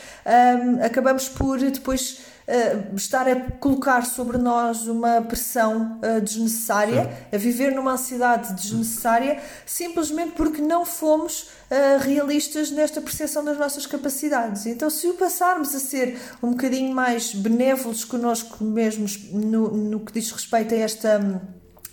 acabamos 0.84 1.28
por 1.28 1.58
depois 1.60 2.20
eh, 2.52 2.90
estar 2.96 3.28
a 3.30 3.36
colocar 3.60 4.04
sobre 4.08 4.40
nós 4.40 4.88
uma 4.88 5.22
pressão 5.22 6.00
eh, 6.02 6.20
desnecessária, 6.20 7.28
a 7.32 7.38
viver 7.38 7.72
numa 7.72 7.92
ansiedade 7.92 8.54
desnecessária, 8.56 9.40
simplesmente 9.68 10.32
porque 10.32 10.60
não 10.60 10.84
fomos 10.84 11.52
eh, 11.70 11.98
realistas 11.98 12.72
nesta 12.72 13.00
percepção 13.02 13.46
das 13.46 13.56
nossas 13.56 13.86
capacidades. 13.86 14.66
Então, 14.66 14.90
se 14.90 15.08
o 15.08 15.14
passarmos 15.14 15.76
a 15.76 15.80
ser 15.80 16.20
um 16.42 16.50
bocadinho 16.50 16.92
mais 16.92 17.36
benévolos 17.36 18.04
connosco 18.04 18.64
mesmos 18.64 19.32
no, 19.32 19.70
no 19.70 20.00
que 20.00 20.12
diz 20.12 20.32
respeito 20.32 20.74
a 20.74 20.78
esta 20.78 21.20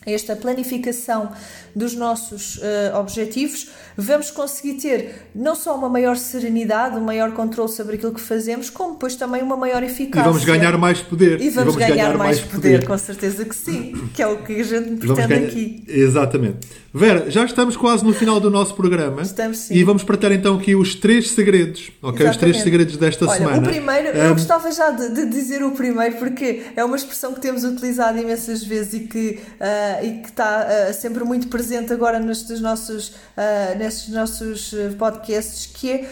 esta 0.07 0.37
planificação 0.37 1.33
dos 1.75 1.95
nossos 1.95 2.59
eh, 2.63 2.93
objetivos, 2.95 3.69
vamos 3.97 4.31
conseguir 4.31 4.75
ter 4.75 5.27
não 5.35 5.55
só 5.55 5.77
uma 5.77 5.89
maior 5.89 6.17
serenidade, 6.17 6.97
um 6.97 7.01
maior 7.01 7.33
controle 7.33 7.71
sobre 7.71 7.97
aquilo 7.97 8.13
que 8.15 8.21
fazemos, 8.21 8.71
como 8.71 8.93
depois 8.95 9.17
também 9.17 9.43
uma 9.43 9.57
maior 9.57 9.83
e 9.83 9.87
eficácia. 9.87 10.31
vamos 10.31 10.45
ganhar 10.45 10.79
mais 10.79 11.01
poder. 11.03 11.41
E 11.41 11.51
vamos, 11.51 11.77
ganhar, 11.77 12.17
mais 12.17 12.41
poder, 12.41 12.87
com 12.87 12.97
certeza 12.97 13.45
que 13.45 13.55
sim, 13.55 13.93
que 14.15 14.23
é 14.23 14.27
o 14.27 14.39
que 14.39 14.61
a 14.61 14.65
gente 14.65 15.05
E 15.05 15.07
vamos 15.07 15.15
pretende 15.17 15.35
ganhar- 15.35 15.49
aqui. 15.49 15.85
Exatamente. 15.89 16.67
Vera, 16.95 17.31
já 17.31 17.45
estamos 17.45 17.77
quase 17.77 18.03
no 18.03 18.15
final 18.15 18.41
do 18.41 18.51
nosso 18.51 18.75
programa. 18.75 19.21
Estamos, 19.21 19.59
sim. 19.59 19.75
E 19.75 19.85
vamos 19.85 20.03
partilhar 20.03 20.33
então 20.33 20.57
aqui 20.57 20.75
os 20.75 20.95
três 20.95 21.31
segredos, 21.33 21.91
ok? 22.01 22.27
Os 22.27 22.37
três 22.39 22.57
Exatamente. 22.57 22.63
segredos 22.63 22.97
desta 22.97 23.27
Olha, 23.27 23.37
semana. 23.39 23.59
o 23.59 23.63
primeiro, 23.63 24.09
eu 24.17 24.33
gostava 24.33 24.71
já 24.73 24.91
de, 24.93 25.11
de 25.15 25.27
dizer 25.27 25.63
o 25.63 25.73
primeiro, 25.73 26.17
porque 26.17 26.63
é 26.75 26.83
uma 26.83 26.97
expressão 26.97 27.35
que 27.35 27.41
temos 27.41 27.65
utilizado 27.65 28.19
imensas 28.19 28.63
vezes 28.65 28.95
e 28.95 29.01
que, 29.01 29.39
ah, 29.61 29.96
e 30.03 30.21
que 30.23 30.29
está 30.29 30.67
ah, 30.89 30.93
sempre 30.93 31.25
muito 31.25 31.49
presente 31.49 31.93
agora 31.93 32.19
nestes 32.19 32.61
nossos, 32.61 33.13
ah, 33.37 33.75
nestes 33.77 34.09
nossos 34.13 34.73
podcasts, 34.99 35.67
que 35.67 35.91
é 35.91 36.11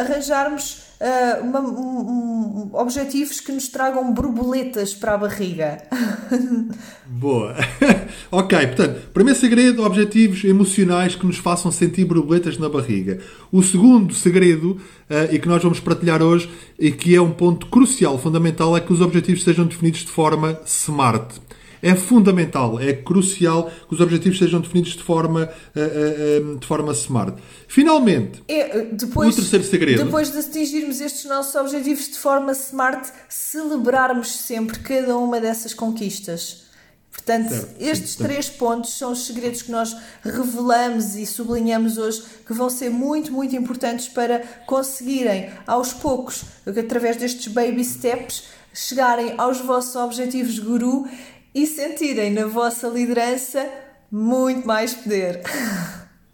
arranjarmos 0.00 0.82
ah, 1.00 1.38
uma- 1.42 1.60
um- 1.60 2.68
um- 2.68 2.70
objetivos 2.74 3.40
que 3.40 3.50
nos 3.52 3.68
tragam 3.68 4.12
borboletas 4.12 4.92
para 4.94 5.14
a 5.14 5.18
barriga. 5.18 5.78
Boa. 7.06 7.56
ok, 8.30 8.66
portanto, 8.68 9.08
primeiro 9.12 9.38
segredo, 9.38 9.82
objetivos 9.82 10.44
emocionais 10.44 11.14
que 11.14 11.26
nos 11.26 11.38
façam 11.38 11.72
sentir 11.72 12.04
borboletas 12.04 12.58
na 12.58 12.68
barriga. 12.68 13.18
O 13.50 13.62
segundo 13.62 14.14
segredo, 14.14 14.80
eh, 15.08 15.30
e 15.32 15.38
que 15.38 15.48
nós 15.48 15.62
vamos 15.62 15.80
partilhar 15.80 16.22
hoje, 16.22 16.50
e 16.78 16.92
que 16.92 17.14
é 17.14 17.20
um 17.20 17.32
ponto 17.32 17.66
crucial, 17.66 18.18
fundamental, 18.18 18.76
é 18.76 18.80
que 18.80 18.92
os 18.92 19.00
objetivos 19.00 19.42
sejam 19.42 19.66
definidos 19.66 20.00
de 20.00 20.10
forma 20.12 20.60
smart. 20.66 21.40
É 21.82 21.94
fundamental, 21.94 22.78
é 22.80 22.92
crucial 22.92 23.70
que 23.88 23.94
os 23.94 24.00
objetivos 24.00 24.38
sejam 24.38 24.60
definidos 24.60 24.92
de 24.92 25.02
forma, 25.02 25.48
eh, 25.74 25.80
eh, 25.80 26.40
eh, 26.42 26.58
de 26.58 26.66
forma 26.66 26.92
smart. 26.92 27.40
Finalmente, 27.68 28.42
É, 28.48 28.82
depois, 28.92 29.34
O 29.34 29.36
terceiro 29.40 29.64
segredo. 29.64 30.04
Depois 30.04 30.30
de 30.30 30.38
atingirmos 30.38 31.00
estes 31.00 31.24
nossos 31.24 31.54
objetivos 31.54 32.08
de 32.08 32.18
forma 32.18 32.52
smart, 32.52 33.10
celebrarmos 33.28 34.28
sempre 34.28 34.78
cada 34.80 35.16
uma 35.16 35.40
dessas 35.40 35.72
conquistas. 35.74 36.68
Portanto, 37.10 37.50
Certo, 37.50 37.78
sim, 37.78 37.88
estes 37.88 38.10
certo. 38.12 38.28
três 38.28 38.48
pontos 38.48 38.96
são 38.96 39.12
os 39.12 39.26
segredos 39.26 39.62
que 39.62 39.70
nós 39.70 39.96
revelamos 40.22 41.16
e 41.16 41.26
sublinhamos 41.26 41.98
hoje, 41.98 42.22
que 42.46 42.52
vão 42.52 42.70
ser 42.70 42.88
muito, 42.88 43.32
muito 43.32 43.54
importantes 43.56 44.08
para 44.08 44.38
conseguirem, 44.66 45.50
aos 45.66 45.92
poucos, 45.92 46.44
através 46.66 47.16
destes 47.16 47.52
baby 47.52 47.84
steps, 47.84 48.44
chegarem 48.72 49.34
aos 49.36 49.58
vossos 49.58 49.96
objetivos 49.96 50.58
guru 50.60 51.08
e 51.54 51.66
sentirem 51.66 52.32
na 52.32 52.46
vossa 52.46 52.88
liderança 52.88 53.68
muito 54.10 54.66
mais 54.66 54.94
poder. 54.94 55.40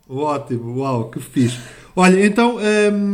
Ótimo, 0.09 0.79
uau, 0.79 1.11
que 1.11 1.20
fixe. 1.20 1.59
Olha, 1.98 2.26
então 2.26 2.59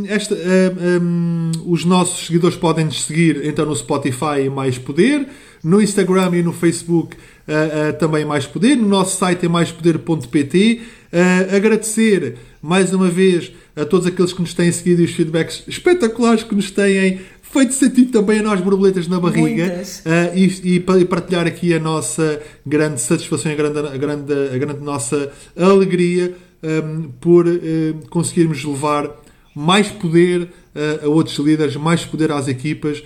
esta, 0.08 0.34
hum, 0.34 1.00
hum, 1.00 1.50
os 1.66 1.84
nossos 1.84 2.26
seguidores 2.26 2.56
podem 2.56 2.84
nos 2.84 3.04
seguir 3.04 3.46
então 3.46 3.64
no 3.64 3.76
Spotify 3.76 4.50
Mais 4.52 4.76
Poder, 4.76 5.28
no 5.62 5.80
Instagram 5.80 6.36
e 6.36 6.42
no 6.42 6.52
Facebook 6.52 7.16
ah, 7.46 7.90
ah, 7.90 7.92
também 7.92 8.24
Mais 8.24 8.44
Poder, 8.44 8.74
no 8.76 8.88
nosso 8.88 9.16
site 9.16 9.46
é 9.46 9.48
maispoder.pt. 9.48 10.82
Ah, 11.12 11.56
agradecer 11.56 12.36
mais 12.60 12.92
uma 12.92 13.08
vez 13.08 13.52
a 13.76 13.84
todos 13.84 14.06
aqueles 14.06 14.32
que 14.32 14.40
nos 14.40 14.52
têm 14.52 14.72
seguido 14.72 15.02
e 15.02 15.04
os 15.04 15.12
feedbacks 15.12 15.62
espetaculares 15.68 16.42
que 16.42 16.54
nos 16.54 16.70
têm 16.70 17.20
feito 17.52 17.74
sentir 17.74 18.06
também 18.06 18.40
a 18.40 18.42
nós 18.42 18.60
borboletas 18.60 19.06
na 19.06 19.20
barriga. 19.20 19.64
Uh, 20.06 20.36
e, 20.36 20.76
e 20.76 20.80
pa- 20.80 21.04
partilhar 21.04 21.46
aqui 21.46 21.74
a 21.74 21.78
nossa 21.78 22.40
grande 22.66 23.00
satisfação 23.00 23.50
e 23.52 23.54
a 23.54 23.56
grande, 23.56 23.78
a 23.78 23.96
grande, 23.96 24.32
a 24.54 24.58
grande 24.58 24.80
nossa 24.80 25.30
alegria 25.56 26.34
um, 26.62 27.10
por 27.20 27.46
uh, 27.46 27.60
conseguirmos 28.08 28.64
levar 28.64 29.10
mais 29.54 29.88
poder 29.88 30.42
uh, 30.42 31.04
a 31.04 31.08
outros 31.08 31.36
líderes, 31.38 31.76
mais 31.76 32.04
poder 32.04 32.32
às 32.32 32.48
equipas 32.48 33.02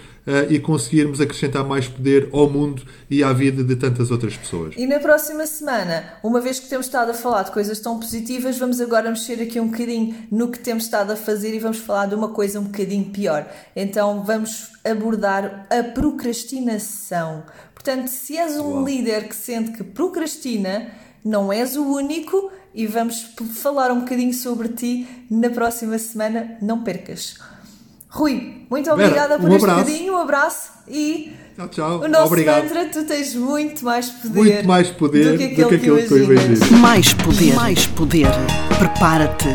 e 0.48 0.58
conseguirmos 0.58 1.20
acrescentar 1.20 1.64
mais 1.64 1.86
poder 1.86 2.28
ao 2.32 2.50
mundo 2.50 2.82
e 3.08 3.22
à 3.22 3.32
vida 3.32 3.62
de 3.62 3.76
tantas 3.76 4.10
outras 4.10 4.36
pessoas. 4.36 4.74
E 4.76 4.86
na 4.86 4.98
próxima 4.98 5.46
semana, 5.46 6.14
uma 6.22 6.40
vez 6.40 6.58
que 6.58 6.68
temos 6.68 6.86
estado 6.86 7.10
a 7.10 7.14
falar 7.14 7.44
de 7.44 7.52
coisas 7.52 7.78
tão 7.78 7.98
positivas, 8.00 8.58
vamos 8.58 8.80
agora 8.80 9.08
mexer 9.08 9.40
aqui 9.40 9.60
um 9.60 9.68
bocadinho 9.68 10.16
no 10.30 10.48
que 10.48 10.58
temos 10.58 10.84
estado 10.84 11.12
a 11.12 11.16
fazer 11.16 11.54
e 11.54 11.58
vamos 11.58 11.78
falar 11.78 12.06
de 12.06 12.14
uma 12.14 12.28
coisa 12.28 12.58
um 12.58 12.64
bocadinho 12.64 13.04
pior. 13.06 13.46
Então 13.74 14.24
vamos 14.24 14.70
abordar 14.84 15.66
a 15.70 15.82
procrastinação. 15.82 17.44
Portanto, 17.72 18.08
se 18.08 18.36
és 18.36 18.58
um 18.58 18.84
líder 18.84 19.28
que 19.28 19.36
sente 19.36 19.70
que 19.72 19.84
procrastina, 19.84 20.88
não 21.24 21.52
és 21.52 21.76
o 21.76 21.84
único 21.84 22.50
e 22.74 22.86
vamos 22.86 23.32
falar 23.54 23.92
um 23.92 24.00
bocadinho 24.00 24.34
sobre 24.34 24.68
ti 24.68 25.06
na 25.30 25.50
próxima 25.50 25.98
semana. 25.98 26.58
Não 26.60 26.82
percas. 26.82 27.36
Rui, 28.16 28.64
muito 28.70 28.84
Vera, 28.84 28.94
obrigada 28.94 29.38
por 29.38 29.50
um 29.50 29.54
este 29.54 29.64
abraço. 29.64 29.84
bocadinho, 29.84 30.12
um 30.14 30.18
abraço 30.18 30.68
e 30.88 31.32
Tchau, 31.54 31.68
tchau. 31.68 32.00
o 32.00 32.08
nosso 32.08 32.26
Obrigado. 32.26 32.62
mantra, 32.64 32.84
tu 32.86 33.04
tens 33.04 33.34
muito 33.34 33.84
mais 33.84 34.08
poder, 34.10 34.34
Muito 34.38 34.66
mais 34.66 34.88
poder 34.90 35.32
do 35.32 35.38
que 35.38 35.48
do 35.48 35.54
que 35.54 35.62
aquele 35.62 35.68
que, 35.68 35.74
aquilo 35.76 35.96
que 35.98 36.08
tu 36.08 36.16
imaginas. 36.18 36.58
imaginas. 36.58 36.80
Mais 36.80 37.12
poder, 37.14 37.54
mais 37.54 37.86
poder. 37.86 38.28
Prepara-te. 38.78 39.48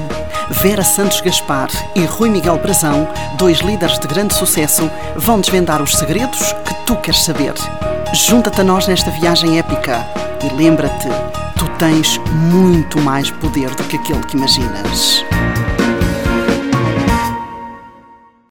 Vera 0.62 0.84
Santos 0.84 1.22
Gaspar 1.22 1.70
e 1.96 2.04
Rui 2.06 2.30
Miguel 2.30 2.58
Brazão, 2.58 3.08
dois 3.38 3.60
líderes 3.60 3.98
de 4.00 4.08
grande 4.08 4.34
sucesso, 4.34 4.90
vão 5.16 5.40
desvendar 5.40 5.82
os 5.82 5.96
segredos 5.96 6.54
que 6.66 6.74
tu 6.86 6.96
queres 6.98 7.22
saber. 7.24 7.54
Junta-te 8.14 8.62
a 8.62 8.64
nós 8.64 8.88
nesta 8.88 9.10
viagem 9.12 9.58
épica 9.58 10.06
e 10.44 10.54
lembra-te, 10.56 11.08
tu 11.58 11.66
tens 11.80 12.18
muito 12.52 13.00
mais 13.00 13.32
poder 13.32 13.70
do 13.76 13.84
que 13.86 13.96
aquele 13.96 14.20
que 14.26 14.36
imaginas. 14.36 15.24